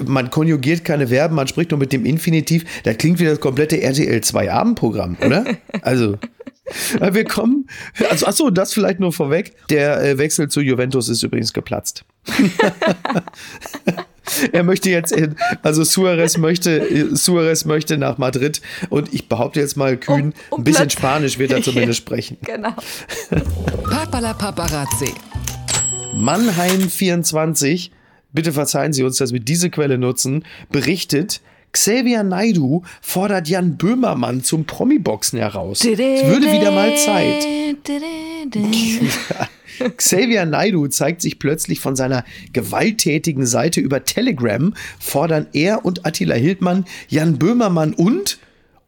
man 0.07 0.31
konjugiert 0.31 0.85
keine 0.85 1.09
Verben, 1.09 1.35
man 1.35 1.49
spricht 1.49 1.73
nur 1.73 1.81
mit 1.81 1.93
dem 1.93 2.05
Infinitiv, 2.07 2.65
das 2.85 2.99
klingt 2.99 3.19
wie 3.19 3.25
das 3.25 3.41
komplette 3.41 3.81
RTL 3.83 4.21
2 4.21 4.53
Abendprogramm, 4.53 5.17
oder? 5.27 5.45
Also 5.83 6.19
wir 7.11 7.25
kommen, 7.25 7.69
also 8.11 8.27
achso, 8.27 8.51
das 8.51 8.73
vielleicht 8.75 9.01
nur 9.01 9.13
vorweg. 9.13 9.55
Der 9.71 10.03
äh, 10.03 10.19
Wechsel 10.19 10.49
zu 10.49 10.61
Juventus 10.61 11.09
ist 11.09 11.23
übrigens 11.23 11.53
geplatzt. 11.53 12.05
Er 14.53 14.65
möchte 14.65 14.91
jetzt, 14.91 15.13
in, 15.13 15.37
also 15.63 15.85
Suarez 15.85 16.37
möchte, 16.37 16.81
äh, 16.81 17.15
Suarez 17.15 17.65
möchte 17.65 17.97
nach 17.97 18.19
Madrid 18.19 18.61
und 18.91 19.15
ich 19.15 19.29
behaupte 19.29 19.61
jetzt 19.61 19.77
mal 19.77 19.97
kühn, 19.97 20.35
Oh, 20.51 20.55
oh, 20.55 20.57
ein 20.57 20.65
bisschen 20.65 20.89
Platz. 20.89 20.93
Spanisch 20.95 21.39
wird 21.39 21.53
er 21.53 21.63
zumindest 21.63 21.99
sprechen. 22.03 22.37
Genau. 22.43 22.75
Papala 23.89 24.35
Paparazzi. 24.35 25.15
Mannheim 26.15 26.89
24, 26.91 27.93
bitte 28.33 28.53
verzeihen 28.53 28.93
Sie 28.93 29.05
uns, 29.05 29.19
dass 29.19 29.33
wir 29.33 29.41
diese 29.41 29.71
Quelle 29.71 29.97
nutzen, 29.97 30.45
berichtet, 30.71 31.41
Xavier 31.77 32.23
Naidu 32.23 32.85
fordert 33.03 33.49
Jan 33.49 33.77
Böhmermann 33.77 34.43
zum 34.43 34.65
Promi-Boxen 34.65 35.39
heraus. 35.39 35.85
Es 35.85 35.99
würde 35.99 36.51
wieder 36.51 36.71
mal 36.71 36.97
Zeit. 36.97 37.47
Xavier 39.99 40.47
Naidu 40.47 40.87
zeigt 40.87 41.21
sich 41.21 41.39
plötzlich 41.39 41.81
von 41.81 41.95
seiner 41.95 42.25
gewalttätigen 42.55 43.45
Seite 43.45 43.83
über 43.83 44.07
Telegram, 44.07 44.73
fordern 44.99 45.49
er 45.53 45.85
und 45.85 46.07
Attila 46.07 46.35
Hildmann 46.35 46.87
Jan 47.09 47.39
Böhmermann 47.39 47.93
und 47.93 48.39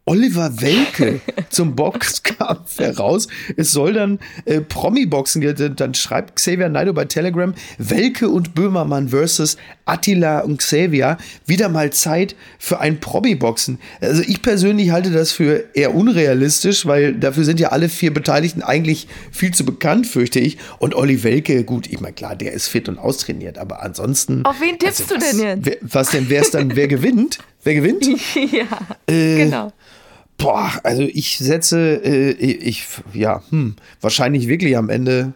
Oliver 0.09 0.59
Welke 0.59 1.21
zum 1.51 1.75
Boxkampf 1.75 2.79
heraus. 2.79 3.27
Es 3.57 3.71
soll 3.71 3.93
dann 3.93 4.17
äh, 4.45 4.59
Promi-Boxen, 4.59 5.39
geben. 5.39 5.75
dann 5.75 5.93
schreibt 5.93 6.35
Xavier 6.35 6.67
Naidu 6.67 6.93
bei 6.93 7.05
Telegram, 7.05 7.53
Welke 7.77 8.27
und 8.27 8.55
Böhmermann 8.55 9.09
versus 9.09 9.55
Attila 9.85 10.39
und 10.39 10.57
Xavier. 10.57 11.19
Wieder 11.45 11.69
mal 11.69 11.93
Zeit 11.93 12.35
für 12.57 12.79
ein 12.79 12.99
Promi-Boxen. 12.99 13.77
Also 14.01 14.23
ich 14.23 14.41
persönlich 14.41 14.89
halte 14.89 15.11
das 15.11 15.31
für 15.31 15.65
eher 15.75 15.93
unrealistisch, 15.93 16.87
weil 16.87 17.13
dafür 17.13 17.43
sind 17.43 17.59
ja 17.59 17.69
alle 17.69 17.87
vier 17.87 18.11
Beteiligten 18.11 18.63
eigentlich 18.63 19.07
viel 19.31 19.53
zu 19.53 19.63
bekannt, 19.63 20.07
fürchte 20.07 20.39
ich. 20.39 20.57
Und 20.79 20.95
Olli 20.95 21.23
Welke, 21.23 21.63
gut, 21.63 21.85
ich 21.85 21.99
meine, 21.99 22.13
klar, 22.13 22.35
der 22.35 22.53
ist 22.53 22.67
fit 22.67 22.89
und 22.89 22.97
austrainiert, 22.97 23.59
aber 23.59 23.83
ansonsten. 23.83 24.43
Auf 24.43 24.59
wen 24.59 24.79
tippst 24.79 25.11
du 25.11 25.19
denn 25.19 25.21
was, 25.21 25.39
jetzt? 25.39 25.65
Wer, 25.65 25.77
was 25.81 26.09
denn, 26.09 26.29
wer 26.29 26.41
ist 26.41 26.55
dann, 26.55 26.75
wer 26.75 26.87
gewinnt? 26.87 27.37
Wer 27.63 27.75
gewinnt? 27.75 28.07
ja, 28.51 28.65
Äh, 29.07 29.37
genau. 29.43 29.71
Boah, 30.39 30.71
also 30.83 31.03
ich 31.03 31.37
setze, 31.37 32.01
äh, 32.03 32.31
ich, 32.31 32.85
ja, 33.13 33.43
hm, 33.49 33.75
wahrscheinlich 34.01 34.47
wirklich 34.47 34.77
am 34.77 34.89
Ende, 34.89 35.33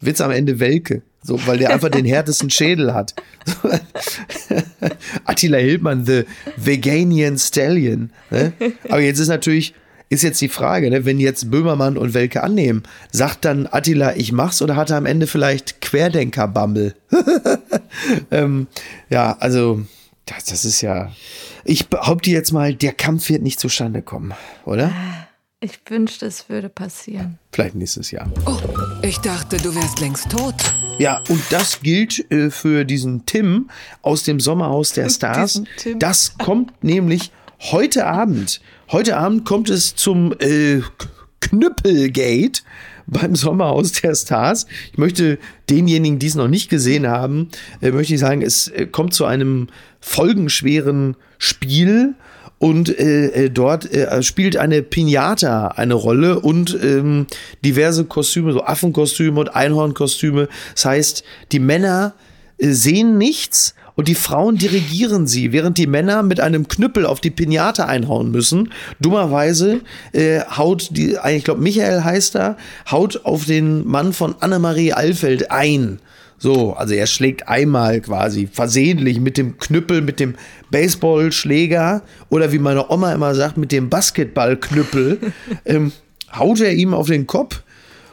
wird's 0.00 0.20
am 0.20 0.30
Ende 0.30 0.60
Welke. 0.60 1.02
So, 1.22 1.44
weil 1.46 1.58
der 1.58 1.70
einfach 1.70 1.88
den 1.88 2.04
härtesten 2.04 2.50
Schädel 2.50 2.94
hat. 2.94 3.14
Attila 5.24 5.58
Hildmann, 5.58 6.06
the 6.06 6.22
Veganian 6.56 7.36
Stallion. 7.36 8.10
Ne? 8.30 8.52
Aber 8.88 9.00
jetzt 9.00 9.18
ist 9.18 9.26
natürlich, 9.26 9.74
ist 10.08 10.22
jetzt 10.22 10.40
die 10.40 10.48
Frage, 10.48 10.88
ne? 10.88 11.04
wenn 11.04 11.18
jetzt 11.18 11.50
Böhmermann 11.50 11.98
und 11.98 12.14
Welke 12.14 12.44
annehmen, 12.44 12.84
sagt 13.10 13.44
dann 13.44 13.66
Attila, 13.68 14.14
ich 14.14 14.30
mach's 14.30 14.62
oder 14.62 14.76
hat 14.76 14.90
er 14.90 14.98
am 14.98 15.06
Ende 15.06 15.26
vielleicht 15.26 15.80
Querdenker-Bumble? 15.80 16.94
ähm, 18.30 18.68
ja, 19.10 19.36
also, 19.40 19.82
das, 20.26 20.44
das 20.44 20.64
ist 20.64 20.80
ja. 20.80 21.12
Ich 21.64 21.88
behaupte 21.88 22.30
jetzt 22.30 22.52
mal, 22.52 22.74
der 22.74 22.92
Kampf 22.92 23.28
wird 23.28 23.42
nicht 23.42 23.58
zustande 23.58 24.02
kommen, 24.02 24.34
oder? 24.64 24.92
Ich 25.60 25.80
wünschte, 25.88 26.26
es 26.26 26.48
würde 26.48 26.68
passieren. 26.68 27.38
Vielleicht 27.50 27.74
nächstes 27.76 28.10
Jahr. 28.10 28.30
Oh, 28.44 28.58
ich 29.02 29.18
dachte, 29.18 29.56
du 29.56 29.74
wärst 29.74 30.00
längst 30.00 30.30
tot. 30.30 30.54
Ja, 30.98 31.22
und 31.30 31.42
das 31.50 31.80
gilt 31.80 32.30
äh, 32.30 32.50
für 32.50 32.84
diesen 32.84 33.24
Tim 33.24 33.70
aus 34.02 34.24
dem 34.24 34.38
Sommerhaus 34.38 34.92
der 34.92 35.08
Stars. 35.10 35.62
Das 35.98 36.36
kommt 36.36 36.84
nämlich 36.84 37.32
heute 37.58 38.06
Abend. 38.06 38.60
Heute 38.92 39.16
Abend 39.16 39.46
kommt 39.46 39.70
es 39.70 39.96
zum 39.96 40.34
äh, 40.40 40.82
Knüppelgate 41.40 42.62
beim 43.06 43.36
Sommerhaus 43.36 43.92
der 43.92 44.14
Stars. 44.14 44.66
Ich 44.92 44.98
möchte 44.98 45.38
denjenigen, 45.70 46.18
die 46.18 46.26
es 46.26 46.34
noch 46.34 46.48
nicht 46.48 46.68
gesehen 46.68 47.06
haben, 47.06 47.48
äh, 47.80 47.90
möchte 47.90 48.14
ich 48.14 48.20
sagen, 48.20 48.42
es 48.42 48.68
äh, 48.68 48.86
kommt 48.86 49.14
zu 49.14 49.24
einem 49.24 49.68
folgenschweren 50.00 51.16
Spiel. 51.38 52.14
Und 52.58 52.88
äh, 52.98 53.26
äh, 53.26 53.50
dort 53.50 53.92
äh, 53.92 54.22
spielt 54.22 54.56
eine 54.56 54.82
Pinata 54.82 55.68
eine 55.68 55.92
Rolle 55.92 56.40
und 56.40 56.76
ähm, 56.82 57.26
diverse 57.62 58.06
Kostüme, 58.06 58.52
so 58.54 58.62
Affenkostüme 58.62 59.38
und 59.38 59.54
Einhornkostüme. 59.54 60.48
Das 60.74 60.86
heißt, 60.86 61.24
die 61.52 61.58
Männer 61.58 62.14
äh, 62.56 62.70
sehen 62.70 63.18
nichts 63.18 63.74
und 63.96 64.08
die 64.08 64.14
Frauen 64.14 64.58
dirigieren 64.58 65.26
sie, 65.26 65.52
während 65.52 65.78
die 65.78 65.86
Männer 65.86 66.22
mit 66.22 66.38
einem 66.38 66.68
Knüppel 66.68 67.06
auf 67.06 67.20
die 67.20 67.30
Pinata 67.30 67.86
einhauen 67.86 68.30
müssen. 68.30 68.70
Dummerweise 69.00 69.80
äh, 70.12 70.40
haut 70.42 70.90
die, 70.92 71.16
ich 71.30 71.44
glaube 71.44 71.62
Michael 71.62 72.04
heißt 72.04 72.36
er, 72.36 72.56
haut 72.90 73.24
auf 73.24 73.46
den 73.46 73.86
Mann 73.86 74.12
von 74.12 74.36
Annemarie 74.40 74.92
Alfeld 74.92 75.50
ein. 75.50 75.98
So, 76.38 76.74
also 76.74 76.92
er 76.92 77.06
schlägt 77.06 77.48
einmal 77.48 78.02
quasi 78.02 78.46
versehentlich 78.46 79.20
mit 79.20 79.38
dem 79.38 79.56
Knüppel, 79.56 80.02
mit 80.02 80.20
dem 80.20 80.34
Baseballschläger 80.70 82.02
oder 82.28 82.52
wie 82.52 82.58
meine 82.58 82.90
Oma 82.90 83.14
immer 83.14 83.34
sagt, 83.34 83.56
mit 83.56 83.72
dem 83.72 83.88
Basketballknüppel, 83.88 85.18
ähm, 85.64 85.92
haut 86.38 86.60
er 86.60 86.74
ihm 86.74 86.92
auf 86.92 87.06
den 87.06 87.26
Kopf 87.26 87.62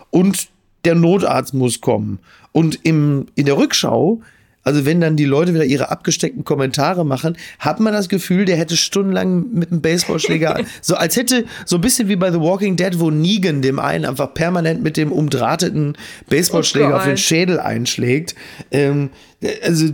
und 0.10 0.48
der 0.86 0.96
Notarzt 0.96 1.54
muss 1.54 1.82
kommen. 1.82 2.20
Und 2.54 2.80
im, 2.84 3.26
in 3.36 3.46
der 3.46 3.58
Rückschau 3.58 4.22
Also 4.64 4.86
wenn 4.86 5.02
dann 5.02 5.16
die 5.16 5.26
Leute 5.26 5.54
wieder 5.54 5.66
ihre 5.66 5.92
abgesteckten 5.92 6.44
Kommentare 6.44 7.06
machen, 7.06 7.38
hat 7.60 7.80
man 7.80 7.94
das 7.94 8.10
Gefühl, 8.10 8.46
der 8.46 8.56
hätte 8.56 8.78
stundenlang 8.78 9.52
mit 9.52 9.72
einem 9.72 9.82
Baseballschläger, 9.82 10.60
so 10.82 10.96
als 10.96 11.16
hätte, 11.16 11.46
so 11.66 11.78
ein 11.78 11.82
bisschen 11.82 12.08
wie 12.08 12.16
bei 12.16 12.32
The 12.32 12.40
Walking 12.40 12.76
Dead, 12.76 13.00
wo 13.00 13.12
Negan 13.12 13.62
dem 13.62 13.80
einen 13.80 14.06
einfach 14.06 14.34
permanent 14.34 14.82
mit 14.82 14.98
dem 14.98 15.12
umdrahteten 15.12 15.98
Baseballschläger 16.28 16.94
Oh 16.94 16.98
auf 16.98 17.04
den. 17.06 17.18
Schädel 17.18 17.60
einschlägt. 17.60 18.36
Ähm, 18.72 19.10
also 19.64 19.88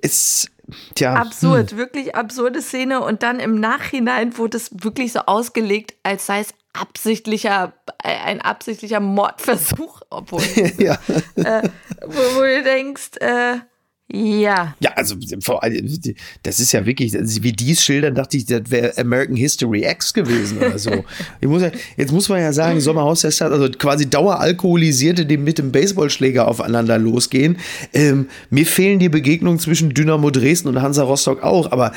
es, 0.00 0.48
tja. 0.94 1.14
Absurd, 1.14 1.76
wirklich 1.76 2.14
absurde 2.14 2.62
Szene. 2.62 3.00
Und 3.00 3.22
dann 3.22 3.40
im 3.40 3.58
Nachhinein 3.58 4.36
wurde 4.38 4.56
es 4.56 4.70
wirklich 4.72 5.12
so 5.12 5.20
ausgelegt, 5.20 5.94
als 6.02 6.26
sei 6.26 6.40
es 6.40 6.54
absichtlicher, 6.72 7.72
äh, 8.02 8.08
ein 8.08 8.40
absichtlicher 8.40 9.00
Mordversuch, 9.00 10.02
obwohl, 10.10 10.42
ja. 10.78 10.98
äh, 11.36 11.68
wo, 12.06 12.36
wo 12.36 12.40
du 12.42 12.62
denkst, 12.62 13.16
äh, 13.20 13.58
ja. 14.12 14.74
Ja, 14.80 14.90
also 14.96 15.16
vor 15.40 15.62
allem, 15.62 15.88
das 16.42 16.60
ist 16.60 16.72
ja 16.72 16.84
wirklich, 16.84 17.14
wie 17.14 17.52
die 17.52 17.72
es 17.72 17.82
schildern, 17.82 18.14
dachte 18.14 18.36
ich, 18.36 18.44
das 18.44 18.70
wäre 18.70 18.96
American 18.98 19.34
History 19.34 19.84
X 19.84 20.12
gewesen 20.12 20.58
oder 20.58 20.78
so. 20.78 20.90
Ich 21.40 21.48
muss 21.48 21.62
ja, 21.62 21.70
jetzt 21.96 22.12
muss 22.12 22.28
man 22.28 22.40
ja 22.40 22.52
sagen, 22.52 22.80
Sommerhaus 22.80 23.22
der 23.22 23.30
Stadt, 23.30 23.52
also 23.52 23.68
quasi 23.70 24.08
Daueralkoholisierte, 24.08 25.26
die 25.26 25.36
mit 25.36 25.58
dem 25.58 25.72
Baseballschläger 25.72 26.46
aufeinander 26.48 26.98
losgehen. 26.98 27.56
Ähm, 27.92 28.28
mir 28.50 28.66
fehlen 28.66 28.98
die 28.98 29.08
Begegnungen 29.08 29.58
zwischen 29.58 29.94
Dynamo 29.94 30.30
Dresden 30.30 30.68
und 30.68 30.80
Hansa 30.80 31.02
Rostock 31.02 31.42
auch, 31.42 31.72
aber 31.72 31.92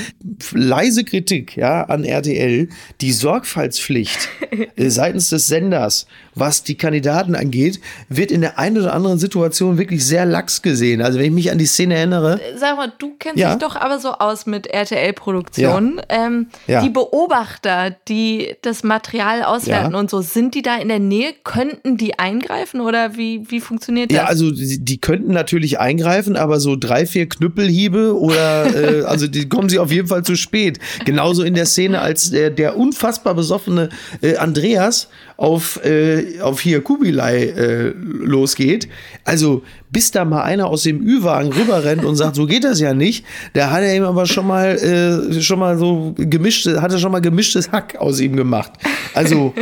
leise 0.53 1.03
Kritik 1.03 1.55
ja, 1.55 1.83
an 1.83 2.03
RTL, 2.03 2.69
die 3.01 3.11
Sorgfaltspflicht 3.11 4.29
äh, 4.75 4.89
seitens 4.89 5.29
des 5.29 5.47
Senders, 5.47 6.07
was 6.35 6.63
die 6.63 6.75
Kandidaten 6.75 7.35
angeht, 7.35 7.79
wird 8.09 8.31
in 8.31 8.41
der 8.41 8.59
einen 8.59 8.77
oder 8.77 8.93
anderen 8.93 9.19
Situation 9.19 9.77
wirklich 9.77 10.05
sehr 10.05 10.25
lax 10.25 10.61
gesehen. 10.61 11.01
Also 11.01 11.19
wenn 11.19 11.25
ich 11.25 11.31
mich 11.31 11.51
an 11.51 11.57
die 11.57 11.65
Szene 11.65 11.96
erinnere, 11.97 12.39
Sag 12.55 12.77
mal, 12.77 12.91
du 12.97 13.15
kennst 13.19 13.39
Ja. 13.39 13.49
dich 13.53 13.59
doch 13.59 13.75
aber 13.75 13.99
so 13.99 14.09
aus 14.13 14.45
mit 14.45 14.67
RTL-Produktionen. 14.67 16.01
Ähm, 16.09 16.47
Ja. 16.67 16.81
Die 16.81 16.89
Beobachter, 16.89 17.95
die 18.07 18.55
das 18.61 18.83
Material 18.83 19.43
auswerten 19.43 19.93
Ja. 19.93 19.99
und 19.99 20.09
so, 20.09 20.21
sind 20.21 20.55
die 20.55 20.61
da 20.61 20.77
in 20.77 20.87
der 20.87 20.99
Nähe? 20.99 21.33
Könnten 21.43 21.97
die 21.97 22.19
eingreifen 22.19 22.81
oder 22.81 23.17
wie, 23.17 23.49
wie 23.49 23.59
funktioniert 23.59 24.11
das? 24.11 24.15
Ja, 24.17 24.25
also 24.25 24.51
die, 24.51 24.83
die 24.83 24.99
könnten 24.99 25.31
natürlich 25.33 25.79
eingreifen, 25.79 26.35
aber 26.37 26.59
so 26.59 26.75
drei, 26.75 27.05
vier 27.05 27.27
Knüppelhiebe 27.29 28.17
oder 28.17 29.01
äh, 29.01 29.03
also 29.05 29.27
die 29.27 29.49
kommen 29.49 29.69
sie 29.69 29.79
auf 29.79 29.91
jeden 29.91 30.07
Fall 30.07 30.23
zu 30.23 30.35
spät. 30.35 30.79
Genauso 31.05 31.43
in 31.43 31.53
der 31.53 31.65
Szene, 31.65 32.01
als 32.01 32.31
der, 32.31 32.49
der 32.49 32.77
unfassbar 32.77 33.33
besoffene 33.33 33.89
äh, 34.21 34.37
Andreas 34.37 35.09
auf, 35.37 35.83
äh, 35.85 36.41
auf 36.41 36.59
hier 36.61 36.81
Kubilai 36.81 37.43
äh, 37.45 37.93
losgeht. 37.97 38.87
Also 39.23 39.63
bis 39.89 40.11
da 40.11 40.25
mal 40.25 40.43
einer 40.43 40.67
aus 40.67 40.83
dem 40.83 41.01
Ü-Wagen 41.01 41.53
rüberrennt 41.53 42.03
und 42.03 42.15
sagt, 42.15 42.35
so 42.35 42.45
geht 42.45 42.63
das 42.63 42.79
ja 42.79 42.93
nicht, 42.93 43.25
da 43.53 43.71
hat 43.71 43.81
er 43.81 43.95
ihm 43.95 44.03
aber 44.03 44.25
schon 44.25 44.47
mal 44.47 44.75
äh, 44.77 45.41
schon 45.41 45.59
mal 45.59 45.77
so 45.77 46.13
gemischte, 46.17 46.81
hat 46.81 46.91
er 46.91 46.99
schon 46.99 47.11
mal 47.11 47.21
gemischtes 47.21 47.71
Hack 47.71 47.95
aus 47.97 48.19
ihm 48.19 48.35
gemacht. 48.35 48.71
Also 49.13 49.53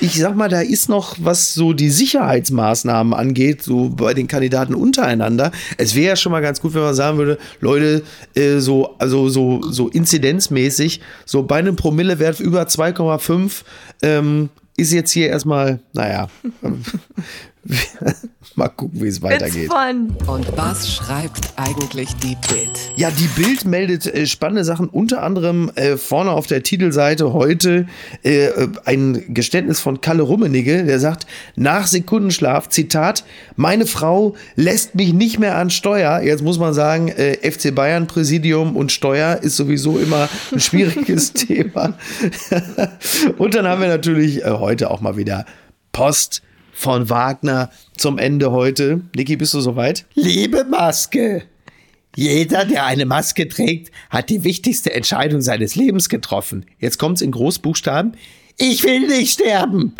ich 0.00 0.18
sag 0.18 0.36
mal, 0.36 0.48
da 0.48 0.60
ist 0.60 0.88
noch, 0.88 1.16
was 1.18 1.54
so 1.54 1.72
die 1.72 1.90
Sicherheitsmaßnahmen 1.90 3.14
angeht, 3.14 3.62
so 3.62 3.88
bei 3.90 4.14
den 4.14 4.28
Kandidaten 4.28 4.74
untereinander. 4.74 5.50
Es 5.76 5.94
wäre 5.94 6.08
ja 6.08 6.16
schon 6.16 6.32
mal 6.32 6.40
ganz 6.40 6.60
gut, 6.60 6.74
wenn 6.74 6.82
man 6.82 6.94
sagen 6.94 7.18
würde, 7.18 7.38
Leute, 7.60 8.02
äh, 8.34 8.58
so, 8.58 8.94
also 8.98 9.28
so, 9.28 9.60
so 9.62 9.88
inzidenzmäßig, 9.88 11.00
so 11.24 11.42
bei 11.42 11.56
einem 11.56 11.76
Promillewert 11.76 12.40
über 12.40 12.62
2,5 12.62 13.62
ähm, 14.02 14.50
ist 14.76 14.92
jetzt 14.92 15.10
hier 15.10 15.28
erstmal, 15.28 15.80
naja, 15.92 16.28
mal 18.54 18.68
gucken, 18.68 19.02
wie 19.02 19.08
es 19.08 19.22
weitergeht. 19.22 19.70
Und 20.26 20.56
was 20.56 20.92
schreibt 20.92 21.52
eigentlich 21.56 22.14
die 22.16 22.36
Bild? 22.48 22.70
Ja, 22.96 23.10
die 23.10 23.28
Bild 23.40 23.64
meldet 23.64 24.06
äh, 24.06 24.26
spannende 24.26 24.64
Sachen, 24.64 24.88
unter 24.88 25.22
anderem 25.22 25.70
äh, 25.74 25.96
vorne 25.96 26.30
auf 26.30 26.46
der 26.46 26.62
Titelseite 26.62 27.32
heute 27.32 27.86
äh, 28.24 28.46
äh, 28.46 28.68
ein 28.84 29.34
Geständnis 29.34 29.80
von 29.80 30.00
Kalle 30.00 30.22
Rummenigge, 30.22 30.84
der 30.84 30.98
sagt, 30.98 31.26
nach 31.56 31.86
Sekundenschlaf, 31.86 32.68
Zitat, 32.68 33.24
meine 33.56 33.86
Frau 33.86 34.34
lässt 34.56 34.94
mich 34.94 35.12
nicht 35.12 35.38
mehr 35.38 35.56
an 35.56 35.70
Steuer. 35.70 36.20
Jetzt 36.22 36.42
muss 36.42 36.58
man 36.58 36.74
sagen, 36.74 37.08
äh, 37.08 37.50
FC 37.50 37.74
Bayern 37.74 38.06
Präsidium 38.06 38.76
und 38.76 38.92
Steuer 38.92 39.40
ist 39.42 39.56
sowieso 39.56 39.98
immer 39.98 40.28
ein 40.52 40.60
schwieriges 40.60 41.32
Thema. 41.34 41.94
und 43.38 43.54
dann 43.54 43.66
haben 43.66 43.80
wir 43.80 43.88
natürlich 43.88 44.44
äh, 44.44 44.50
heute 44.50 44.90
auch 44.90 45.00
mal 45.00 45.16
wieder 45.16 45.44
Post 45.92 46.42
von 46.78 47.10
Wagner 47.10 47.70
zum 47.96 48.18
Ende 48.18 48.52
heute. 48.52 49.02
Niki, 49.16 49.36
bist 49.36 49.52
du 49.52 49.60
soweit? 49.60 50.06
Liebe 50.14 50.64
Maske. 50.64 51.42
Jeder, 52.14 52.64
der 52.64 52.86
eine 52.86 53.04
Maske 53.04 53.48
trägt, 53.48 53.90
hat 54.10 54.30
die 54.30 54.44
wichtigste 54.44 54.94
Entscheidung 54.94 55.40
seines 55.40 55.74
Lebens 55.74 56.08
getroffen. 56.08 56.66
Jetzt 56.78 56.98
kommt's 56.98 57.20
in 57.20 57.32
Großbuchstaben. 57.32 58.16
Ich 58.58 58.84
will 58.84 59.08
nicht 59.08 59.32
sterben. 59.32 59.96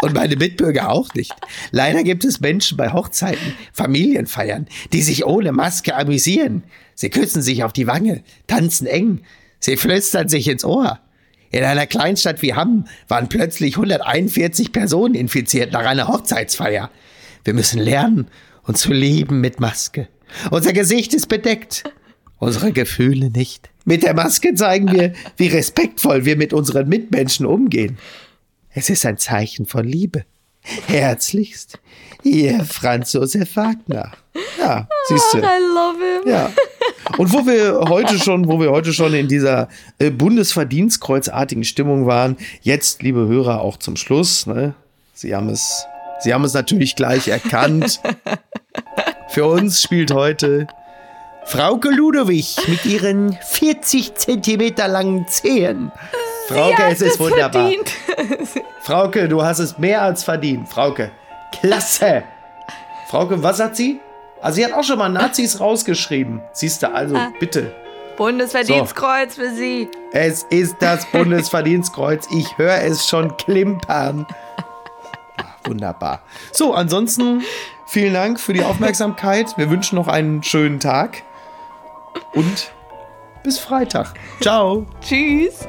Und 0.00 0.14
meine 0.14 0.36
Mitbürger 0.36 0.90
auch 0.90 1.12
nicht. 1.12 1.34
Leider 1.72 2.02
gibt 2.04 2.24
es 2.24 2.40
Menschen 2.40 2.78
bei 2.78 2.92
Hochzeiten, 2.92 3.52
Familienfeiern, 3.74 4.66
die 4.94 5.02
sich 5.02 5.26
ohne 5.26 5.52
Maske 5.52 5.94
amüsieren. 5.94 6.62
Sie 6.94 7.10
küssen 7.10 7.42
sich 7.42 7.64
auf 7.64 7.74
die 7.74 7.86
Wange, 7.86 8.22
tanzen 8.46 8.86
eng, 8.86 9.20
sie 9.60 9.76
flüstern 9.76 10.28
sich 10.28 10.48
ins 10.48 10.64
Ohr. 10.64 11.00
In 11.50 11.64
einer 11.64 11.86
Kleinstadt 11.86 12.42
wie 12.42 12.54
Hamm 12.54 12.86
waren 13.08 13.28
plötzlich 13.28 13.76
141 13.76 14.72
Personen 14.72 15.14
infiziert 15.14 15.72
nach 15.72 15.86
einer 15.86 16.08
Hochzeitsfeier. 16.08 16.90
Wir 17.44 17.54
müssen 17.54 17.80
lernen, 17.80 18.28
uns 18.64 18.80
zu 18.80 18.92
lieben 18.92 19.40
mit 19.40 19.60
Maske. 19.60 20.08
Unser 20.50 20.74
Gesicht 20.74 21.14
ist 21.14 21.28
bedeckt, 21.28 21.84
unsere 22.38 22.72
Gefühle 22.72 23.30
nicht. 23.30 23.70
Mit 23.86 24.02
der 24.02 24.12
Maske 24.12 24.54
zeigen 24.54 24.92
wir, 24.92 25.14
wie 25.38 25.46
respektvoll 25.46 26.26
wir 26.26 26.36
mit 26.36 26.52
unseren 26.52 26.88
Mitmenschen 26.88 27.46
umgehen. 27.46 27.96
Es 28.70 28.90
ist 28.90 29.06
ein 29.06 29.16
Zeichen 29.16 29.64
von 29.64 29.86
Liebe. 29.86 30.24
Herzlichst, 30.86 31.78
Ihr 32.22 32.64
Franz 32.64 33.12
Josef 33.12 33.56
Wagner. 33.56 34.12
Ja, 34.58 34.86
siehst 35.08 35.34
du. 35.34 35.38
I 35.38 35.42
love 35.42 35.98
him. 35.98 36.30
Ja. 36.30 36.50
Und 37.16 37.32
wo 37.32 37.46
wir 37.46 37.88
heute 37.88 38.18
schon, 38.18 38.48
wo 38.48 38.60
wir 38.60 38.70
heute 38.70 38.92
schon 38.92 39.14
in 39.14 39.28
dieser 39.28 39.68
äh, 39.98 40.10
Bundesverdienstkreuzartigen 40.10 41.64
Stimmung 41.64 42.06
waren, 42.06 42.36
jetzt, 42.62 43.02
liebe 43.02 43.26
Hörer, 43.26 43.60
auch 43.60 43.76
zum 43.78 43.96
Schluss, 43.96 44.46
ne? 44.46 44.74
Sie 45.14 45.34
haben 45.34 45.48
es, 45.48 45.86
Sie 46.20 46.32
haben 46.32 46.44
es 46.44 46.54
natürlich 46.54 46.96
gleich 46.96 47.28
erkannt. 47.28 48.00
Für 49.30 49.46
uns 49.46 49.82
spielt 49.82 50.12
heute 50.12 50.68
Frauke 51.44 51.90
Ludowig 51.90 52.56
mit 52.68 52.84
ihren 52.84 53.32
40 53.32 54.14
Zentimeter 54.14 54.86
langen 54.86 55.26
Zehen. 55.28 55.90
Frauke, 56.48 56.82
es 56.90 57.00
ist 57.02 57.20
wunderbar. 57.20 57.62
Verdient. 57.62 57.92
Frauke, 58.82 59.28
du 59.28 59.42
hast 59.42 59.58
es 59.58 59.78
mehr 59.78 60.02
als 60.02 60.24
verdient. 60.24 60.68
Frauke, 60.68 61.10
klasse. 61.60 62.24
Frauke, 63.08 63.42
was 63.42 63.60
hat 63.60 63.76
sie? 63.76 64.00
Also 64.40 64.56
sie 64.56 64.64
hat 64.64 64.72
auch 64.72 64.84
schon 64.84 64.98
mal 64.98 65.08
Nazis 65.08 65.60
rausgeschrieben. 65.60 66.40
Siehst 66.52 66.82
du, 66.82 66.92
also 66.92 67.16
bitte. 67.38 67.74
Bundesverdienstkreuz 68.16 69.36
für 69.36 69.50
Sie. 69.54 69.88
Es 70.12 70.42
ist 70.50 70.76
das 70.80 71.06
Bundesverdienstkreuz. 71.12 72.26
Ich 72.32 72.58
höre 72.58 72.82
es 72.82 73.06
schon 73.06 73.36
klimpern. 73.36 74.26
Ah, 75.36 75.44
Wunderbar. 75.64 76.22
So, 76.50 76.74
ansonsten 76.74 77.42
vielen 77.86 78.14
Dank 78.14 78.40
für 78.40 78.52
die 78.54 78.64
Aufmerksamkeit. 78.64 79.56
Wir 79.56 79.70
wünschen 79.70 79.96
noch 79.96 80.08
einen 80.08 80.42
schönen 80.42 80.80
Tag 80.80 81.22
und 82.34 82.72
bis 83.44 83.60
Freitag. 83.60 84.14
Ciao. 84.40 84.84
Tschüss. 85.00 85.68